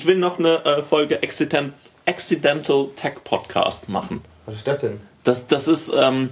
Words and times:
ich 0.00 0.06
will 0.06 0.16
noch 0.16 0.38
eine 0.38 0.64
äh, 0.64 0.82
Folge 0.82 1.22
Accident, 1.22 1.74
Accidental 2.06 2.88
Tech 2.96 3.22
Podcast 3.22 3.90
machen. 3.90 4.22
Was 4.46 4.56
ist 4.56 4.66
das 4.66 4.80
denn? 4.80 4.98
Das, 5.24 5.46
das 5.46 5.68
ist, 5.68 5.92
ähm, 5.94 6.30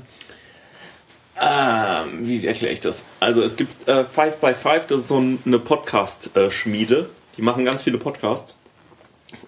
ähm, 1.38 2.26
wie 2.26 2.46
erkläre 2.46 2.72
ich 2.72 2.80
das? 2.80 3.02
Also 3.20 3.42
es 3.42 3.58
gibt 3.58 3.86
äh, 3.86 4.04
Five 4.04 4.38
by 4.38 4.54
Five, 4.54 4.86
das 4.86 5.00
ist 5.00 5.08
so 5.08 5.20
ein, 5.20 5.38
eine 5.44 5.58
Podcast-Schmiede. 5.58 7.10
Die 7.36 7.42
machen 7.42 7.66
ganz 7.66 7.82
viele 7.82 7.98
Podcasts. 7.98 8.56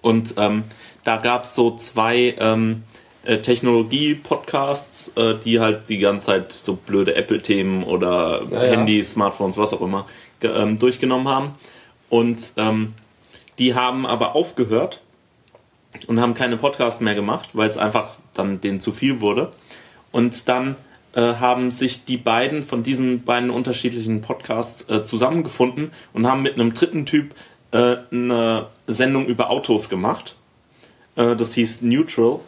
Und 0.02 0.34
ähm, 0.36 0.64
da 1.02 1.16
gab 1.16 1.44
es 1.44 1.54
so 1.54 1.74
zwei 1.76 2.34
ähm, 2.38 2.82
äh, 3.24 3.38
Technologie-Podcasts, 3.38 5.12
äh, 5.16 5.36
die 5.42 5.60
halt 5.60 5.88
die 5.88 5.98
ganze 5.98 6.26
Zeit 6.26 6.52
so 6.52 6.74
blöde 6.74 7.14
Apple-Themen 7.14 7.84
oder 7.84 8.42
Ja, 8.50 8.64
ja. 8.64 8.70
Handys, 8.72 9.12
Smartphones, 9.12 9.56
was 9.56 9.72
auch 9.72 9.80
immer, 9.80 10.06
ähm, 10.42 10.78
durchgenommen 10.78 11.26
haben. 11.26 11.54
Und 12.10 12.52
ähm, 12.58 12.92
die 13.60 13.74
haben 13.74 14.06
aber 14.06 14.34
aufgehört 14.34 15.00
und 16.06 16.20
haben 16.20 16.34
keine 16.34 16.56
Podcasts 16.56 17.00
mehr 17.00 17.14
gemacht, 17.14 17.50
weil 17.52 17.68
es 17.68 17.76
einfach 17.76 18.16
dann 18.34 18.60
denen 18.60 18.80
zu 18.80 18.92
viel 18.92 19.20
wurde. 19.20 19.52
Und 20.10 20.48
dann 20.48 20.76
äh, 21.14 21.34
haben 21.34 21.70
sich 21.70 22.04
die 22.04 22.16
beiden 22.16 22.64
von 22.64 22.82
diesen 22.82 23.24
beiden 23.24 23.50
unterschiedlichen 23.50 24.22
Podcasts 24.22 24.88
äh, 24.88 25.04
zusammengefunden 25.04 25.92
und 26.12 26.26
haben 26.26 26.42
mit 26.42 26.54
einem 26.54 26.72
dritten 26.72 27.04
Typ 27.04 27.34
äh, 27.72 27.96
eine 28.10 28.68
Sendung 28.86 29.26
über 29.26 29.50
Autos 29.50 29.90
gemacht. 29.90 30.36
Äh, 31.16 31.36
das 31.36 31.54
hieß 31.54 31.82
Neutral. 31.82 32.40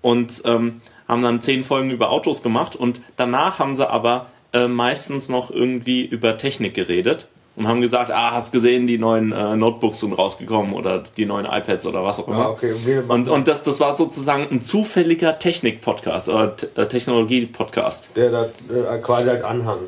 Und 0.00 0.42
ähm, 0.44 0.80
haben 1.08 1.22
dann 1.22 1.42
zehn 1.42 1.64
Folgen 1.64 1.90
über 1.90 2.10
Autos 2.10 2.42
gemacht. 2.42 2.74
Und 2.74 3.00
danach 3.16 3.58
haben 3.58 3.76
sie 3.76 3.88
aber 3.88 4.26
äh, 4.52 4.66
meistens 4.68 5.28
noch 5.28 5.50
irgendwie 5.50 6.04
über 6.04 6.38
Technik 6.38 6.74
geredet. 6.74 7.28
Und 7.56 7.68
haben 7.68 7.80
gesagt, 7.80 8.10
ah, 8.10 8.32
hast 8.32 8.50
gesehen, 8.50 8.88
die 8.88 8.98
neuen 8.98 9.30
äh, 9.30 9.54
Notebooks 9.56 10.00
sind 10.00 10.12
rausgekommen 10.12 10.72
oder 10.72 11.04
die 11.16 11.24
neuen 11.24 11.46
iPads 11.46 11.86
oder 11.86 12.02
was 12.02 12.18
auch 12.18 12.26
immer. 12.26 12.46
Ah, 12.46 12.50
okay. 12.50 12.74
Und 13.06 13.28
Und, 13.28 13.46
das, 13.46 13.62
das 13.62 13.78
war 13.78 13.94
sozusagen 13.94 14.48
ein 14.50 14.60
zufälliger 14.60 15.38
Technik-Podcast 15.38 16.28
oder 16.28 16.56
T- 16.56 16.66
äh, 16.74 16.86
Technologie-Podcast. 16.88 18.10
der 18.16 18.30
da 18.32 18.44
äh, 18.44 18.98
quasi 19.00 19.28
als 19.30 19.44
Anhang. 19.44 19.78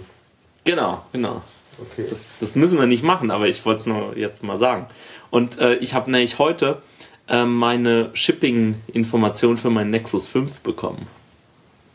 Genau, 0.65 1.03
genau. 1.13 1.43
Okay. 1.81 2.07
Das, 2.09 2.31
das 2.41 2.55
müssen 2.55 2.79
wir 2.79 2.87
nicht 2.87 3.03
machen, 3.03 3.31
aber 3.33 3.49
ich 3.49 3.65
wollte 3.67 3.81
es 3.81 3.87
nur 3.87 4.17
jetzt 4.17 4.45
mal 4.45 4.59
sagen. 4.59 4.87
Und 5.31 5.59
äh, 5.59 5.75
ich 5.77 5.93
habe 5.93 6.09
nämlich 6.11 6.39
heute 6.39 6.79
äh, 7.29 7.45
meine 7.45 8.11
Shipping-Information 8.15 9.57
für 9.59 9.71
meinen 9.71 9.91
Nexus 9.91 10.29
5 10.29 10.61
bekommen. 10.61 11.07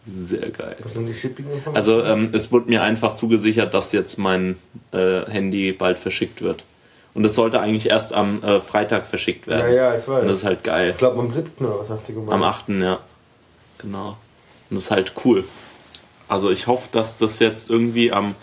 Sehr 0.07 0.49
geil. 0.49 0.77
Was 0.81 0.94
sind 0.94 1.05
die 1.07 1.13
shipping 1.13 1.45
Also 1.73 2.03
ähm, 2.03 2.30
es 2.33 2.52
wurde 2.52 2.69
mir 2.69 2.81
einfach 2.81 3.13
zugesichert, 3.16 3.73
dass 3.73 3.91
jetzt 3.91 4.17
mein 4.17 4.58
äh, 4.91 5.25
Handy 5.30 5.71
bald 5.73 5.97
verschickt 5.99 6.41
wird. 6.41 6.63
Und 7.13 7.25
es 7.25 7.35
sollte 7.35 7.59
eigentlich 7.59 7.89
erst 7.89 8.13
am 8.13 8.41
äh, 8.43 8.59
Freitag 8.61 9.05
verschickt 9.05 9.45
Ja, 9.47 9.58
werden. 9.58 9.75
ja, 9.75 9.95
ich 9.95 10.08
weiß. 10.08 10.21
Und 10.23 10.27
das 10.30 10.38
ist 10.38 10.45
halt 10.45 10.63
geil. 10.63 10.91
ich 10.91 10.97
glaube 10.97 11.19
am 11.19 11.31
7. 11.33 11.52
oder 11.66 11.80
was 11.80 11.89
hat 11.89 12.05
sie 12.08 12.13
gemacht? 12.13 12.33
Am 12.33 12.41
8. 12.43 12.69
ja. 12.69 12.99
Genau. 13.80 14.08
Und 14.69 14.75
das 14.77 14.83
ist 14.83 14.91
halt 14.91 15.13
cool. 15.25 15.43
Also 16.27 16.49
ich 16.49 16.67
hoffe, 16.67 16.88
dass 16.91 17.17
das 17.17 17.39
jetzt 17.39 17.69
irgendwie 17.69 18.11
am 18.11 18.36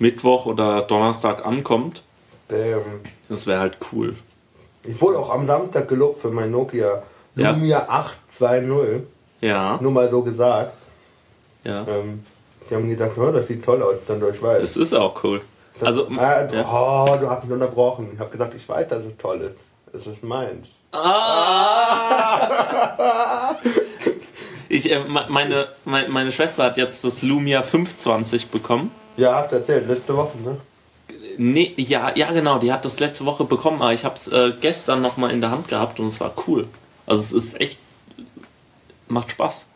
Mittwoch 0.00 0.46
oder 0.46 0.82
Donnerstag 0.82 1.46
ankommt. 1.46 2.02
Damn. 2.48 2.80
Das 3.28 3.46
wäre 3.46 3.60
halt 3.60 3.78
cool. 3.92 4.16
Ich 4.82 5.00
wurde 5.00 5.18
auch 5.18 5.30
am 5.30 5.46
Samstag 5.46 5.88
gelobt 5.88 6.20
für 6.20 6.30
mein 6.30 6.50
Nokia 6.50 7.02
Ja. 7.36 7.50
Lumia 7.52 7.86
820. 7.88 9.02
Ja, 9.42 9.78
Nur 9.80 9.92
mal 9.92 10.10
so 10.10 10.22
gesagt. 10.22 10.74
Ja. 11.64 11.86
Ähm, 11.88 12.22
die 12.68 12.74
haben 12.74 12.88
gesagt, 12.88 13.18
oh, 13.18 13.32
das 13.32 13.46
sieht 13.48 13.64
toll 13.64 13.82
aus, 13.82 13.94
dann 14.06 14.20
durch 14.20 14.40
weiß. 14.40 14.62
Es 14.62 14.76
ist 14.76 14.92
auch 14.94 15.22
cool. 15.24 15.40
Also, 15.80 16.06
ah, 16.18 16.42
du, 16.44 16.56
ja. 16.56 16.64
oh, 16.70 17.16
du 17.18 17.28
hast 17.30 17.42
mich 17.44 17.52
unterbrochen. 17.52 18.10
Ich 18.14 18.20
habe 18.20 18.30
gesagt, 18.30 18.54
ich 18.54 18.68
weiß, 18.68 18.88
dass 18.88 19.02
es 19.04 19.16
toll 19.18 19.40
ist. 19.40 19.56
Es 19.94 20.06
ist 20.06 20.22
meins. 20.22 20.68
ich, 24.68 24.90
äh, 24.90 25.00
me- 25.04 25.26
meine, 25.28 25.68
meine, 25.84 26.08
meine 26.08 26.32
Schwester 26.32 26.64
hat 26.64 26.76
jetzt 26.76 27.04
das 27.04 27.22
Lumia 27.22 27.62
520 27.62 28.48
bekommen. 28.48 28.90
Ja, 29.16 29.36
hast 29.42 29.52
du 29.52 29.56
erzählt, 29.56 29.88
letzte 29.88 30.16
Woche, 30.16 30.38
ne? 30.38 30.56
Nee, 31.38 31.72
ja, 31.76 32.12
ja, 32.14 32.30
genau, 32.32 32.58
die 32.58 32.72
hat 32.72 32.84
das 32.84 33.00
letzte 33.00 33.24
Woche 33.24 33.44
bekommen, 33.44 33.80
aber 33.82 33.92
ich 33.92 34.04
habe 34.04 34.14
es 34.16 34.28
äh, 34.28 34.52
gestern 34.60 35.00
nochmal 35.00 35.30
in 35.30 35.40
der 35.40 35.50
Hand 35.50 35.68
gehabt 35.68 35.98
und 36.00 36.08
es 36.08 36.20
war 36.20 36.32
cool. 36.46 36.66
Also 37.06 37.22
es 37.22 37.32
ist 37.32 37.60
echt, 37.60 37.78
macht 39.08 39.30
Spaß. 39.30 39.66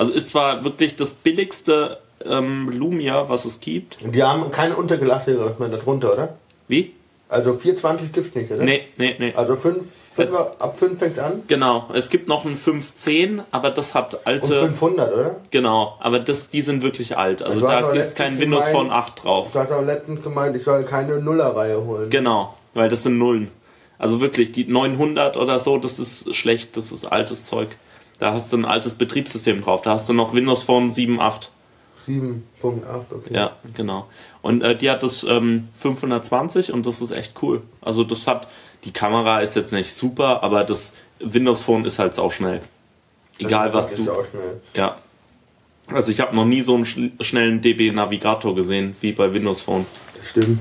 Also 0.00 0.14
ist 0.14 0.28
zwar 0.28 0.64
wirklich 0.64 0.96
das 0.96 1.12
billigste 1.12 1.98
ähm, 2.24 2.70
Lumia, 2.70 3.28
was 3.28 3.44
es 3.44 3.60
gibt. 3.60 3.98
Und 4.02 4.12
die 4.14 4.22
haben 4.22 4.50
keine 4.50 4.74
untergelassene 4.74 5.54
mehr 5.58 5.68
darunter, 5.68 6.14
oder? 6.14 6.36
Wie? 6.68 6.94
Also 7.28 7.52
420 7.58 8.10
gibt's 8.10 8.34
nicht, 8.34 8.50
oder? 8.50 8.64
Nee, 8.64 8.86
nee, 8.96 9.14
nee. 9.18 9.34
Also 9.36 9.56
5, 9.56 9.84
Das- 10.16 10.32
ab 10.32 10.78
5 10.78 10.98
fängt 10.98 11.18
an 11.18 11.42
Genau, 11.48 11.90
es 11.92 12.08
gibt 12.08 12.28
noch 12.30 12.46
ein 12.46 12.56
510, 12.56 13.42
aber 13.50 13.70
das 13.70 13.94
hat 13.94 14.14
und 14.14 14.20
alte. 14.26 14.60
500, 14.62 15.12
oder? 15.12 15.36
Genau, 15.50 15.98
aber 16.00 16.18
das, 16.18 16.48
die 16.48 16.62
sind 16.62 16.82
wirklich 16.82 17.18
alt. 17.18 17.42
Also 17.42 17.68
hast 17.68 17.82
da 17.82 17.90
ist 17.92 18.16
kein 18.16 18.40
Windows 18.40 18.64
gemeint- 18.64 18.76
Phone 18.76 18.90
8 18.90 19.22
drauf. 19.22 19.48
Du 19.52 19.58
hast 19.58 19.70
auch 19.70 19.84
letztens 19.84 20.22
gemeint, 20.22 20.56
ich 20.56 20.64
soll 20.64 20.82
keine 20.84 21.20
Nullerreihe 21.20 21.84
holen. 21.84 22.08
Genau, 22.08 22.54
weil 22.72 22.88
das 22.88 23.02
sind 23.02 23.18
Nullen. 23.18 23.50
Also 23.98 24.22
wirklich, 24.22 24.50
die 24.52 24.64
900 24.64 25.36
oder 25.36 25.60
so, 25.60 25.76
das 25.76 25.98
ist 25.98 26.34
schlecht, 26.34 26.78
das 26.78 26.90
ist 26.90 27.04
altes 27.04 27.44
Zeug. 27.44 27.68
Da 28.20 28.34
hast 28.34 28.52
du 28.52 28.58
ein 28.58 28.64
altes 28.64 28.94
Betriebssystem 28.94 29.62
drauf. 29.62 29.82
Da 29.82 29.92
hast 29.92 30.08
du 30.08 30.12
noch 30.12 30.34
Windows 30.34 30.62
Phone 30.62 30.90
7.8. 30.90 31.48
7.8, 32.06 32.42
okay. 33.10 33.34
Ja, 33.34 33.56
genau. 33.74 34.06
Und 34.42 34.62
äh, 34.62 34.76
die 34.76 34.90
hat 34.90 35.02
das 35.02 35.24
ähm, 35.24 35.68
520 35.76 36.72
und 36.72 36.86
das 36.86 37.00
ist 37.00 37.10
echt 37.10 37.34
cool. 37.42 37.62
Also 37.80 38.04
das 38.04 38.26
hat, 38.26 38.48
die 38.84 38.92
Kamera 38.92 39.40
ist 39.40 39.56
jetzt 39.56 39.72
nicht 39.72 39.92
super, 39.92 40.42
aber 40.42 40.64
das 40.64 40.94
Windows 41.18 41.62
Phone 41.62 41.84
ist 41.84 41.98
halt 41.98 42.18
auch 42.18 42.32
schnell. 42.32 42.60
Egal 43.38 43.72
was 43.72 43.94
du. 43.94 44.04
ja 44.04 44.12
auch 44.12 44.24
schnell. 44.30 44.60
Ja. 44.74 44.98
Also 45.88 46.12
ich 46.12 46.20
habe 46.20 46.36
noch 46.36 46.44
nie 46.44 46.62
so 46.62 46.74
einen 46.74 46.86
schnellen 47.20 47.62
DB 47.62 47.90
Navigator 47.90 48.54
gesehen 48.54 48.94
wie 49.00 49.12
bei 49.12 49.32
Windows 49.32 49.60
Phone. 49.60 49.86
Stimmt. 50.30 50.58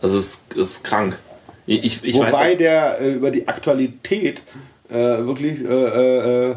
Also 0.00 0.18
es 0.18 0.42
ist 0.56 0.82
krank. 0.82 1.18
Ich, 1.66 2.02
ich, 2.02 2.18
weiß 2.18 2.32
Wobei 2.32 2.54
auch- 2.54 2.58
der 2.58 3.00
äh, 3.00 3.12
über 3.12 3.30
die 3.30 3.46
Aktualität 3.46 4.40
äh, 4.88 4.94
wirklich 4.94 5.60
äh, 5.60 5.66
äh, 5.66 6.50
äh, 6.50 6.56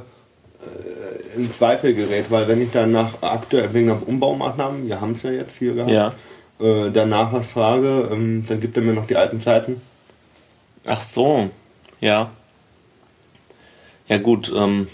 in 1.36 1.54
Zweifel 1.54 1.94
gerät, 1.94 2.26
weil 2.30 2.48
wenn 2.48 2.62
ich 2.62 2.72
dann 2.72 2.92
nach 2.92 3.22
aktuell 3.22 3.74
wegen 3.74 3.88
der 3.88 4.08
Umbaumaßnahmen, 4.08 4.88
wir 4.88 5.02
haben 5.02 5.14
es 5.16 5.24
ja 5.24 5.32
jetzt 5.32 5.56
hier 5.58 5.74
gehabt, 5.74 5.92
Ja. 5.92 6.14
äh, 6.60 6.92
danach 6.92 7.34
was 7.34 7.48
frage, 7.48 8.10
ähm, 8.12 8.46
dann 8.48 8.60
gibt 8.62 8.78
er 8.78 8.84
mir 8.84 8.94
noch 8.94 9.08
die 9.08 9.16
alten 9.18 9.42
Zeiten. 9.42 9.82
Ach 10.86 11.02
so, 11.02 11.50
ja. 12.00 12.32
Ja 14.08 14.18
gut, 14.20 14.52
ähm, 14.56 14.88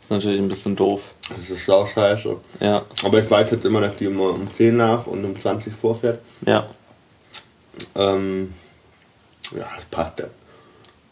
ist 0.00 0.10
natürlich 0.10 0.40
ein 0.40 0.48
bisschen 0.48 0.74
doof. 0.74 1.12
Das 1.36 1.48
ist 1.50 1.64
sau 1.66 1.86
scheiße. 1.86 2.36
Ja, 2.60 2.82
Aber 3.04 3.22
ich 3.22 3.30
weiß 3.30 3.50
jetzt 3.52 3.64
immer, 3.64 3.80
dass 3.82 3.94
die 3.96 4.06
immer 4.06 4.30
um 4.30 4.48
10 4.56 4.76
nach 4.76 5.06
und 5.06 5.24
um 5.24 5.38
20 5.40 5.72
vorfährt. 5.74 6.20
ja, 6.46 6.66
Ähm, 7.94 8.52
ja, 9.56 9.66
das 9.76 9.84
passt 9.90 10.18
ja. 10.18 10.26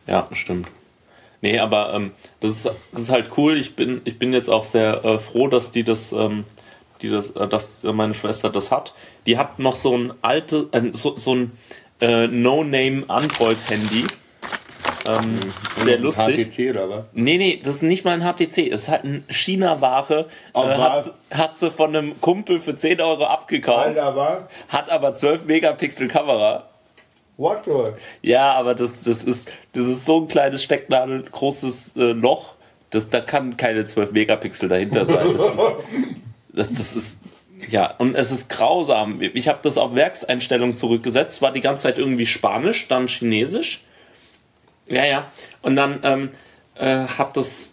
ja, 0.06 0.28
stimmt. 0.32 0.68
Nee, 1.42 1.58
aber 1.58 1.94
ähm, 1.94 2.12
das, 2.40 2.50
ist, 2.50 2.70
das 2.92 3.00
ist 3.00 3.10
halt 3.10 3.30
cool. 3.36 3.56
Ich 3.56 3.74
bin, 3.74 4.02
ich 4.04 4.18
bin 4.18 4.32
jetzt 4.32 4.50
auch 4.50 4.64
sehr 4.64 5.04
äh, 5.04 5.18
froh, 5.18 5.48
dass 5.48 5.72
die 5.72 5.84
das, 5.84 6.12
ähm, 6.12 6.44
die 7.00 7.08
das, 7.08 7.30
äh, 7.30 7.48
dass 7.48 7.82
meine 7.82 8.14
Schwester 8.14 8.50
das 8.50 8.70
hat. 8.70 8.94
Die 9.26 9.38
hat 9.38 9.58
noch 9.58 9.76
so 9.76 9.96
ein 9.96 10.12
altes, 10.22 10.66
äh, 10.72 10.90
so, 10.92 11.16
so 11.16 11.34
ein 11.34 11.52
äh, 12.00 12.26
No-Name 12.26 13.04
Android-Handy. 13.08 14.04
Ähm, 15.08 15.38
sehr 15.76 15.98
lustig. 15.98 16.52
HTC 16.54 16.70
oder 16.70 16.90
was? 16.90 17.04
Nee, 17.14 17.38
nee, 17.38 17.60
das 17.62 17.76
ist 17.76 17.82
nicht 17.82 18.04
mal 18.04 18.20
ein 18.20 18.22
HTC. 18.22 18.70
Es 18.70 18.82
ist 18.82 18.88
halt 18.90 19.04
ein 19.04 19.24
China-Ware. 19.28 20.26
Oh, 20.52 20.62
äh, 20.62 20.78
was? 20.78 21.06
hat, 21.06 21.38
hat 21.38 21.58
sie 21.58 21.70
von 21.70 21.96
einem 21.96 22.20
Kumpel 22.20 22.60
für 22.60 22.76
10 22.76 23.00
Euro 23.00 23.24
abgekauft. 23.24 23.86
Alter, 23.86 24.14
war? 24.14 24.48
Hat 24.68 24.90
aber 24.90 25.14
12 25.14 25.46
Megapixel 25.46 26.08
Kamera. 26.08 26.69
The? 27.40 27.92
Ja, 28.22 28.52
aber 28.52 28.74
das, 28.74 29.04
das, 29.04 29.24
ist, 29.24 29.50
das 29.72 29.86
ist 29.86 30.04
so 30.04 30.20
ein 30.20 30.28
kleines 30.28 30.62
Stecknadel 30.62 31.22
großes 31.22 31.92
äh, 31.96 32.12
Loch. 32.12 32.54
Das, 32.90 33.08
da 33.08 33.20
kann 33.20 33.56
keine 33.56 33.86
12 33.86 34.12
Megapixel 34.12 34.68
dahinter 34.68 35.06
sein. 35.06 35.26
Das 35.32 35.42
ist, 35.42 35.58
das, 36.52 36.72
das 36.72 36.94
ist 36.94 37.18
ja, 37.68 37.94
und 37.98 38.14
es 38.14 38.30
ist 38.30 38.48
grausam. 38.48 39.20
Ich 39.20 39.48
habe 39.48 39.58
das 39.62 39.76
auf 39.76 39.94
Werkseinstellung 39.94 40.76
zurückgesetzt, 40.76 41.42
war 41.42 41.52
die 41.52 41.60
ganze 41.60 41.84
Zeit 41.84 41.98
irgendwie 41.98 42.26
Spanisch, 42.26 42.88
dann 42.88 43.06
Chinesisch. 43.06 43.84
Ja, 44.86 45.04
ja. 45.04 45.30
Und 45.62 45.76
dann 45.76 46.00
ähm, 46.02 46.30
äh, 46.76 47.06
hat 47.06 47.36
das, 47.36 47.72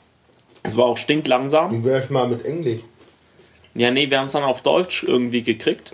es 0.64 0.78
war 0.78 0.86
auch 0.86 0.98
stinklangsam. 0.98 1.84
Wie 1.84 1.86
wär's 1.86 2.10
mal 2.10 2.28
mit 2.28 2.46
Englisch? 2.46 2.82
Ja, 3.76 3.92
nee, 3.92 4.10
wir 4.10 4.20
haben 4.20 4.26
es 4.26 4.32
dann 4.32 4.44
auf 4.44 4.62
Deutsch 4.62 5.04
irgendwie 5.04 5.44
gekriegt. 5.44 5.92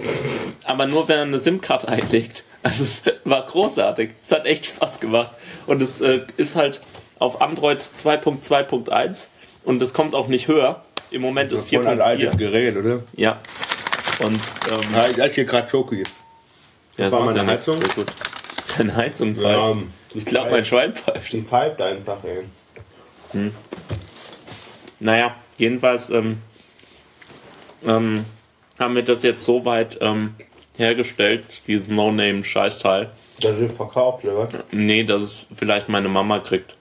Aber 0.63 0.87
nur 0.87 1.07
wenn 1.07 1.17
er 1.17 1.23
eine 1.23 1.39
SIM-Karte 1.39 1.87
einlegt. 1.87 2.43
Also 2.63 2.83
es 2.85 3.03
war 3.25 3.45
großartig. 3.45 4.11
Es 4.23 4.31
hat 4.31 4.45
echt 4.45 4.65
Spaß 4.67 4.99
gemacht. 5.01 5.31
Und 5.67 5.81
es 5.81 5.99
äh, 6.01 6.21
ist 6.37 6.55
halt 6.55 6.81
auf 7.19 7.41
Android 7.41 7.79
2.2.1 7.81 9.27
und 9.65 9.81
es 9.81 9.93
kommt 9.93 10.15
auch 10.15 10.27
nicht 10.27 10.47
höher. 10.47 10.81
Im 11.11 11.21
Moment 11.21 11.51
ist 11.51 11.69
Voll 11.69 11.85
ein 11.85 12.01
altes 12.01 12.33
4.4. 12.33 12.37
Gerät, 12.37 12.77
oder? 12.77 13.03
Ja. 13.13 13.39
Und 14.23 14.35
ähm, 14.71 14.93
Ja, 14.93 15.07
ich 15.09 15.19
hatte 15.19 15.33
hier 15.33 15.45
gerade 15.45 15.69
Schoki. 15.69 15.99
ja, 15.99 16.05
das 16.97 17.11
war 17.11 17.25
meine 17.25 17.39
ja. 17.39 17.45
Heizung? 17.45 17.79
Sehr 17.83 17.93
gut. 17.95 18.07
Deine 18.77 18.95
Heizung 18.95 19.35
Ja, 19.35 19.41
frei. 19.41 19.71
ähm, 19.71 19.93
Ich 20.15 20.25
glaube, 20.25 20.51
mein 20.51 20.65
Schwein 20.65 20.93
pfeift. 20.95 21.33
Die 21.33 21.41
pfeift 21.41 21.81
einfach, 21.81 22.17
ey. 22.23 22.43
Naja, 24.99 25.35
jedenfalls 25.57 26.09
ähm, 26.09 26.37
ähm, 27.85 28.25
haben 28.79 28.95
wir 28.95 29.03
das 29.03 29.23
jetzt 29.23 29.43
so 29.43 29.65
weit 29.65 29.97
ähm, 30.01 30.35
hergestellt, 30.77 31.61
dieses 31.67 31.87
No-Name-Scheißteil. 31.87 33.11
Das 33.41 33.59
ist 33.59 33.75
verkauft, 33.75 34.25
oder? 34.25 34.47
Nee, 34.71 35.03
dass 35.03 35.21
es 35.21 35.45
vielleicht 35.55 35.89
meine 35.89 36.09
Mama 36.09 36.39
kriegt. 36.39 36.75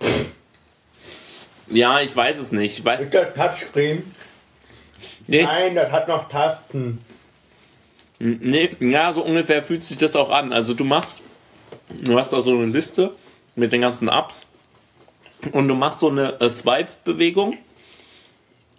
Ja, 1.69 2.01
ich 2.01 2.15
weiß 2.15 2.39
es 2.39 2.53
nicht. 2.53 2.79
Ich 2.79 2.85
weiß, 2.85 3.01
Ist 3.03 3.15
das 3.15 3.35
Touchscreen? 3.35 4.03
nee, 5.27 5.43
Nein, 5.43 5.75
das 5.75 5.91
hat 5.91 6.09
noch 6.09 6.29
Tasten. 6.29 6.99
nee, 8.19 8.71
ja, 8.81 9.11
so 9.13 9.25
ungefähr 9.25 9.63
fühlt 9.63 9.83
sich 9.85 9.97
das 9.99 10.15
auch 10.17 10.31
an. 10.31 10.53
Also 10.53 10.75
du 10.75 10.85
machst, 10.85 11.21
du 11.89 12.19
hast 12.19 12.33
da 12.33 12.41
so 12.43 12.53
eine 12.53 12.67
Liste 12.67 13.15
mit 13.57 13.73
den 13.73 13.81
ganzen 13.81 14.09
Apps 14.09 14.47
und 15.53 15.69
du 15.69 15.75
machst 15.75 16.01
so 16.01 16.09
eine 16.11 16.39
äh, 16.41 16.49
Swipe-Bewegung 16.49 17.57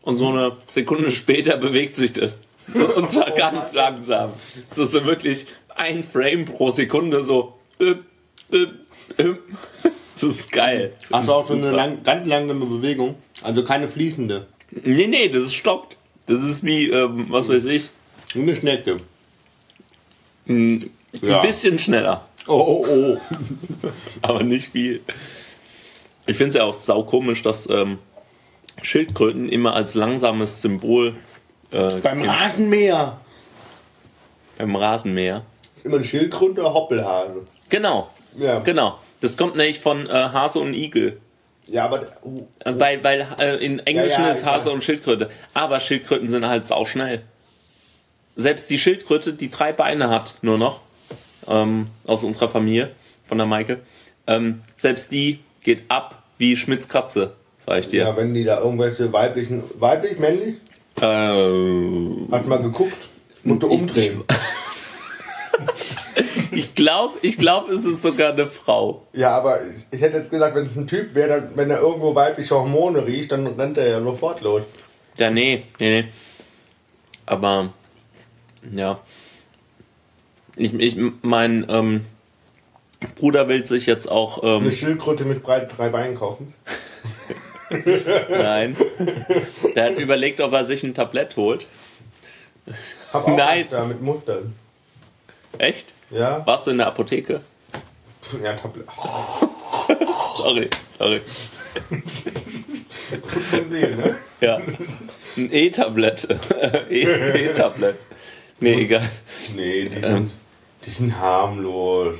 und 0.04 0.18
so 0.18 0.30
eine 0.30 0.58
Sekunde 0.68 1.10
später 1.12 1.58
bewegt 1.58 1.96
sich 1.96 2.14
das. 2.14 2.42
Und 2.96 3.12
zwar 3.12 3.32
ganz 3.32 3.74
langsam. 3.74 4.32
So, 4.72 4.86
so 4.86 5.06
wirklich 5.06 5.46
ein 5.76 6.04
Frame 6.04 6.46
pro 6.46 6.72
Sekunde, 6.72 7.24
so. 7.24 7.60
äh, 7.80 7.96
äh, 8.56 8.68
äh. 9.18 9.36
Das 10.16 10.24
ist 10.24 10.52
geil. 10.52 10.94
Das 11.10 11.20
Hast 11.20 11.28
du 11.28 11.34
auch 11.34 11.48
so 11.48 11.54
eine 11.54 11.72
lang, 11.72 12.04
ganz 12.04 12.26
langsame 12.28 12.66
Bewegung? 12.66 13.16
Also 13.42 13.64
keine 13.64 13.88
fließende. 13.90 14.48
Nee, 14.84 15.08
nee, 15.08 15.28
das 15.30 15.44
ist 15.44 15.56
stockt. 15.56 15.98
Das 16.28 16.42
ist 16.42 16.64
wie, 16.64 16.90
ähm, 16.90 17.26
was 17.30 17.50
weiß 17.50 17.66
ich, 17.66 17.90
Wie 18.34 18.42
eine 18.42 18.56
Schnecke. 18.56 18.98
ein 20.48 20.90
Ja. 21.22 21.42
bisschen 21.42 21.78
schneller. 21.80 22.28
Oh, 22.48 22.86
oh, 22.88 22.88
oh. 22.88 23.18
aber 24.22 24.44
nicht 24.44 24.72
viel. 24.72 25.02
Ich 26.26 26.38
finde 26.38 26.50
es 26.50 26.56
ja 26.56 26.64
auch 26.64 26.74
saukomisch, 26.74 27.42
dass 27.42 27.70
ähm, 27.70 28.00
Schildkröten 28.82 29.50
immer 29.50 29.74
als 29.76 29.94
langsames 29.96 30.62
Symbol 30.62 31.16
äh, 31.74 32.00
Beim 32.02 32.22
im, 32.22 32.30
Rasenmäher. 32.30 33.18
beim 34.58 34.76
Rasenmäher. 34.76 35.44
Ist 35.78 35.86
immer 35.86 35.98
ein 35.98 36.04
Schildkröte 36.04 36.62
oder 36.62 36.74
Hoppelhase. 36.74 37.42
Genau, 37.70 38.10
Ja. 38.38 38.60
genau. 38.60 39.00
Das 39.22 39.38
kommt 39.38 39.56
nämlich 39.56 39.80
von 39.80 40.06
äh, 40.08 40.12
Hase 40.12 40.60
und 40.60 40.74
Igel. 40.74 41.20
Ja, 41.68 41.86
aber. 41.86 42.02
Uh, 42.26 42.44
Äh, 42.66 42.74
Weil, 42.78 43.04
weil 43.06 43.28
äh, 43.40 43.66
in 43.66 43.80
Englischen 43.80 44.22
Ja, 44.22 44.28
ja, 44.28 44.34
ist 44.34 44.46
Hase 44.46 44.70
und 44.72 44.84
Schildkröte. 44.84 45.30
Aber 45.54 45.80
Schildkröten 45.80 46.28
sind 46.28 46.46
halt 46.46 46.66
sauschnell. 46.66 47.22
Selbst 48.36 48.70
die 48.70 48.78
Schildkröte, 48.80 49.34
die 49.34 49.50
drei 49.50 49.72
Beine 49.72 50.10
hat, 50.10 50.36
nur 50.42 50.58
noch, 50.58 50.82
ähm, 51.48 51.88
aus 52.06 52.24
unserer 52.24 52.50
Familie, 52.50 52.92
von 53.26 53.38
der 53.38 53.48
Maike, 53.48 53.80
ähm, 54.28 54.62
selbst 54.76 55.12
die 55.12 55.40
geht 55.64 55.84
ab 55.90 56.22
wie 56.38 56.58
Schmitz 56.58 56.90
Katze, 56.90 57.34
sag 57.66 57.80
ich 57.80 57.88
dir. 57.88 58.04
ja, 58.04 58.18
wenn 58.18 58.34
die 58.34 58.44
da 58.44 58.60
irgendwelche 58.60 59.14
weiblichen. 59.14 59.64
Weiblich, 59.80 60.20
männlich? 60.20 60.56
Äh, 61.04 62.32
Hast 62.32 62.46
du 62.46 62.50
mal 62.50 62.62
geguckt? 62.62 62.94
Ich- 63.44 63.52
umdrehen. 63.52 64.24
ich 66.52 66.74
glaube, 66.76 67.18
ich 67.22 67.38
glaub, 67.38 67.68
es 67.70 67.84
ist 67.84 68.02
sogar 68.02 68.32
eine 68.32 68.48
Frau. 68.48 69.06
Ja, 69.12 69.32
aber 69.32 69.60
ich, 69.92 70.00
hätte 70.00 70.18
jetzt 70.18 70.32
gesagt, 70.32 70.56
wenn 70.56 70.66
es 70.66 70.76
ein 70.78 70.88
Typ 70.88 71.14
wäre, 71.14 71.42
dann- 71.42 71.58
wenn 71.58 71.70
er 71.70 71.82
irgendwo 71.82 72.16
weibliche 72.16 72.56
Hormone 72.56 73.06
riecht, 73.06 73.34
dann 73.34 73.46
rennt 73.48 73.78
er 73.78 73.90
ja 73.90 74.02
sofort 74.02 74.40
los. 74.42 74.62
Ja, 75.18 75.30
nee, 75.30 75.66
nee, 75.80 76.02
nee. 76.04 76.08
Aber, 77.26 77.74
ja. 78.74 79.00
Ich, 80.56 80.74
ich 80.74 80.96
mein 81.22 81.66
ähm, 81.68 82.06
Bruder 83.16 83.50
will 83.50 83.66
sich 83.66 83.88
jetzt 83.88 84.10
auch. 84.10 84.42
Eine 84.42 84.68
Ähm, 84.68 84.72
Schildkröte 84.72 85.26
mit 85.26 85.44
breiten 85.44 85.68
drei 85.76 85.90
Beinen 85.90 86.16
kaufen. 86.16 86.54
nein. 88.30 88.78
Der 89.76 89.86
hat 89.86 89.98
überlegt, 89.98 90.40
ob 90.42 90.54
er 90.54 90.66
sich 90.66 90.84
ein 90.84 90.94
Tablett 90.94 91.36
holt. 91.36 91.66
Hab 93.12 93.28
auch 93.28 93.36
Nein. 93.38 93.68
Da 93.70 93.84
mit 93.86 94.02
Mustern. 94.02 94.56
Echt? 95.58 95.88
Ja? 96.10 96.46
Warst 96.46 96.68
du 96.68 96.72
in 96.72 96.78
der 96.78 96.88
Apotheke? 96.88 97.42
Ja, 98.44 98.54
Tablet. 98.54 98.88
Sorry, 100.38 100.70
sorry. 100.98 101.22
Tut 103.32 103.44
schon 103.44 103.72
weh, 103.72 103.88
ne? 103.88 104.16
Ja. 104.42 104.58
Ein 105.38 105.50
E-Tablett. 105.52 106.28
E- 106.90 107.02
E-Tablett. 107.04 108.04
Nee, 108.60 108.82
egal. 108.82 109.10
Nee, 109.56 109.86
die 109.90 110.00
sind, 110.00 110.32
die 110.86 110.90
sind 110.90 111.20
harmlos. 111.20 112.18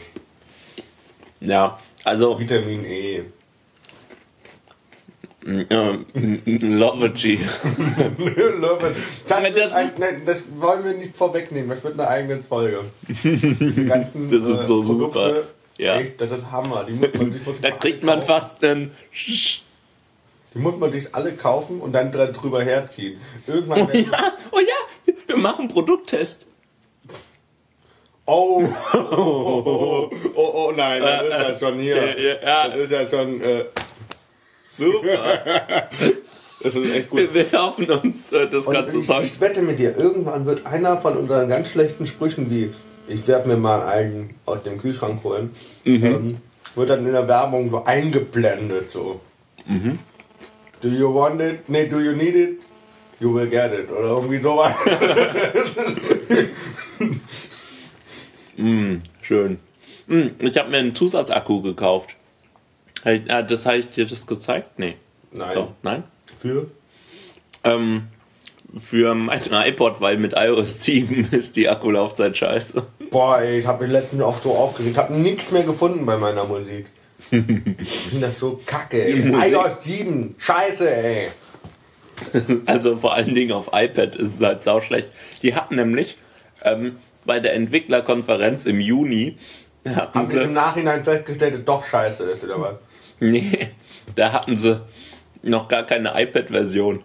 Ja, 1.40 1.80
also 2.04 2.40
Vitamin 2.40 2.86
E. 2.86 3.24
ähm, 5.46 6.06
Lovegy. 6.46 7.40
Love 8.60 8.90
it. 8.90 8.96
das, 9.28 9.44
das 9.54 9.92
das 10.26 10.44
wollen 10.58 10.84
wir 10.86 10.94
nicht 10.94 11.16
vorwegnehmen. 11.16 11.70
Das 11.70 11.84
wird 11.84 12.00
eine 12.00 12.08
eigene 12.08 12.44
Folge. 12.44 12.86
Die 13.08 13.86
ganzen, 13.86 14.32
Das 14.32 14.44
ist 14.44 14.68
so 14.68 14.82
super. 14.82 15.44
Ja. 15.78 16.00
Echt, 16.00 16.22
das 16.22 16.32
ist 16.32 16.52
Hammer. 16.52 16.86
Die 16.88 16.94
muss 16.94 17.14
man 17.14 17.34
wirklich 17.34 17.62
Da 17.62 17.72
kriegt 17.72 18.04
man 18.04 18.20
kaufen. 18.20 18.28
fast 18.28 18.64
einen. 18.64 18.92
Die 20.54 20.60
muss 20.60 20.78
man 20.78 20.92
sich 20.92 21.14
alle 21.14 21.34
kaufen 21.34 21.82
und 21.82 21.94
dann 21.94 22.12
drüber 22.12 22.64
herziehen. 22.64 23.20
Irgendwann 23.48 23.82
Oh 23.82 23.90
ja, 23.92 24.34
oh 24.52 24.60
ja, 24.60 25.14
wir 25.28 25.38
machen 25.38 25.68
Produkttest. 25.68 26.46
Oh, 28.26 28.64
oh, 28.94 28.98
oh, 29.02 30.10
oh, 30.36 30.52
oh, 30.54 30.72
nein, 30.72 31.02
das 31.02 31.24
ist 31.24 31.30
ja 31.32 31.60
schon 31.60 31.80
hier. 31.80 32.18
Ja, 32.18 32.36
ja. 32.42 32.68
Das 32.70 32.78
ist 32.78 32.92
ja 32.92 33.10
schon. 33.10 33.42
Äh, 33.42 33.66
Super. 34.78 35.90
das 36.64 36.76
ist 36.76 36.92
echt 36.96 37.10
gut. 37.10 37.34
Wir, 37.34 37.46
kaufen 37.46 37.90
uns 37.92 38.32
äh, 38.32 38.48
das 38.50 38.66
Und 38.68 38.74
ganze 38.74 39.00
ich, 39.00 39.06
Zeug. 39.08 39.24
ich 39.24 39.40
wette 39.42 39.62
mit 39.62 39.78
dir, 39.80 39.98
irgendwann 39.98 40.46
wird 40.46 40.66
einer 40.66 40.98
von 40.98 41.16
unseren 41.18 41.48
ganz 41.50 41.70
schlechten 41.70 42.06
Sprüchen, 42.08 42.50
wie 42.50 42.70
ich 43.08 43.28
werde 43.28 43.48
mir 43.50 43.58
mal 43.58 43.82
einen 43.86 44.32
aus 44.46 44.64
dem 44.64 44.78
Kühlschrank 44.78 45.24
holen, 45.24 45.52
Mhm. 45.84 46.04
ähm, 46.06 46.38
wird 46.76 46.90
dann 46.90 47.06
in 47.06 47.12
der 47.12 47.28
Werbung 47.28 47.70
so 47.70 47.84
eingeblendet. 47.84 48.92
So. 48.92 49.20
Mhm. 49.68 50.00
Do 50.82 50.88
you 50.90 51.14
want 51.14 51.40
it? 51.42 51.68
Nee, 51.70 51.88
do 51.88 52.00
you 52.00 52.14
need 52.14 52.36
it? 52.36 52.60
You 53.20 53.34
will 53.34 53.48
get 53.48 53.72
it. 53.74 53.92
Oder 53.92 54.08
irgendwie 54.10 54.40
sowas. 54.40 54.74
Schön. 59.22 59.60
Hm, 60.08 60.32
Ich 60.40 60.58
habe 60.58 60.70
mir 60.70 60.78
einen 60.78 60.96
Zusatzakku 60.96 61.62
gekauft. 61.62 62.16
Ah, 63.04 63.42
Das 63.42 63.66
habe 63.66 63.78
ich 63.78 63.90
dir 63.90 64.06
das 64.06 64.26
gezeigt? 64.26 64.80
Nee. 64.80 64.96
Nein. 65.32 65.52
Doch, 65.54 65.72
nein? 65.82 66.04
Für? 66.40 66.68
Ähm, 67.64 68.08
für 68.80 69.14
mein 69.16 69.42
iPod, 69.52 70.02
weil 70.02 70.18
mit 70.18 70.34
iOS 70.36 70.84
7 70.84 71.30
ist 71.32 71.56
die 71.56 71.70
Akkulaufzeit 71.70 72.38
scheiße. 72.38 72.86
Boah, 73.10 73.40
ey, 73.40 73.60
ich 73.60 73.68
habe 73.68 73.84
mich 73.84 73.92
letztens 73.94 74.22
auch 74.22 74.42
so 74.42 74.54
aufgeregt. 74.56 74.94
Ich 74.94 74.98
habe 74.98 75.14
nichts 75.14 75.52
mehr 75.52 75.64
gefunden 75.64 76.06
bei 76.06 76.18
meiner 76.18 76.46
Musik. 76.46 76.88
ich 77.32 77.40
finde 77.40 78.28
das 78.28 78.40
so 78.40 78.62
kacke, 78.66 79.04
ey. 79.04 79.52
IOS 79.52 79.84
7, 79.84 80.36
scheiße, 80.38 80.90
ey. 80.90 81.30
Also 82.66 82.98
vor 82.98 83.14
allen 83.14 83.34
Dingen 83.34 83.52
auf 83.52 83.68
iPad 83.74 84.16
ist 84.16 84.36
es 84.36 84.42
halt 84.42 84.64
sau 84.64 84.82
schlecht. 84.82 85.10
Die 85.42 85.56
hatten 85.56 85.76
nämlich 85.76 86.18
ähm, 86.64 86.98
bei 87.26 87.40
der 87.40 87.54
Entwicklerkonferenz 87.56 88.66
im 88.66 88.80
Juni 88.80 89.38
Haben 89.86 90.26
sie 90.26 90.38
im 90.38 90.54
Nachhinein 90.54 91.04
festgestellt, 91.04 91.56
dass 91.56 91.66
doch 91.66 91.86
scheiße 91.86 92.24
ist, 92.24 92.44
oder 92.44 92.60
was? 92.62 92.76
Nee, 93.32 93.70
da 94.16 94.32
hatten 94.34 94.58
sie 94.58 94.82
noch 95.42 95.68
gar 95.68 95.84
keine 95.84 96.14
iPad-Version. 96.22 97.04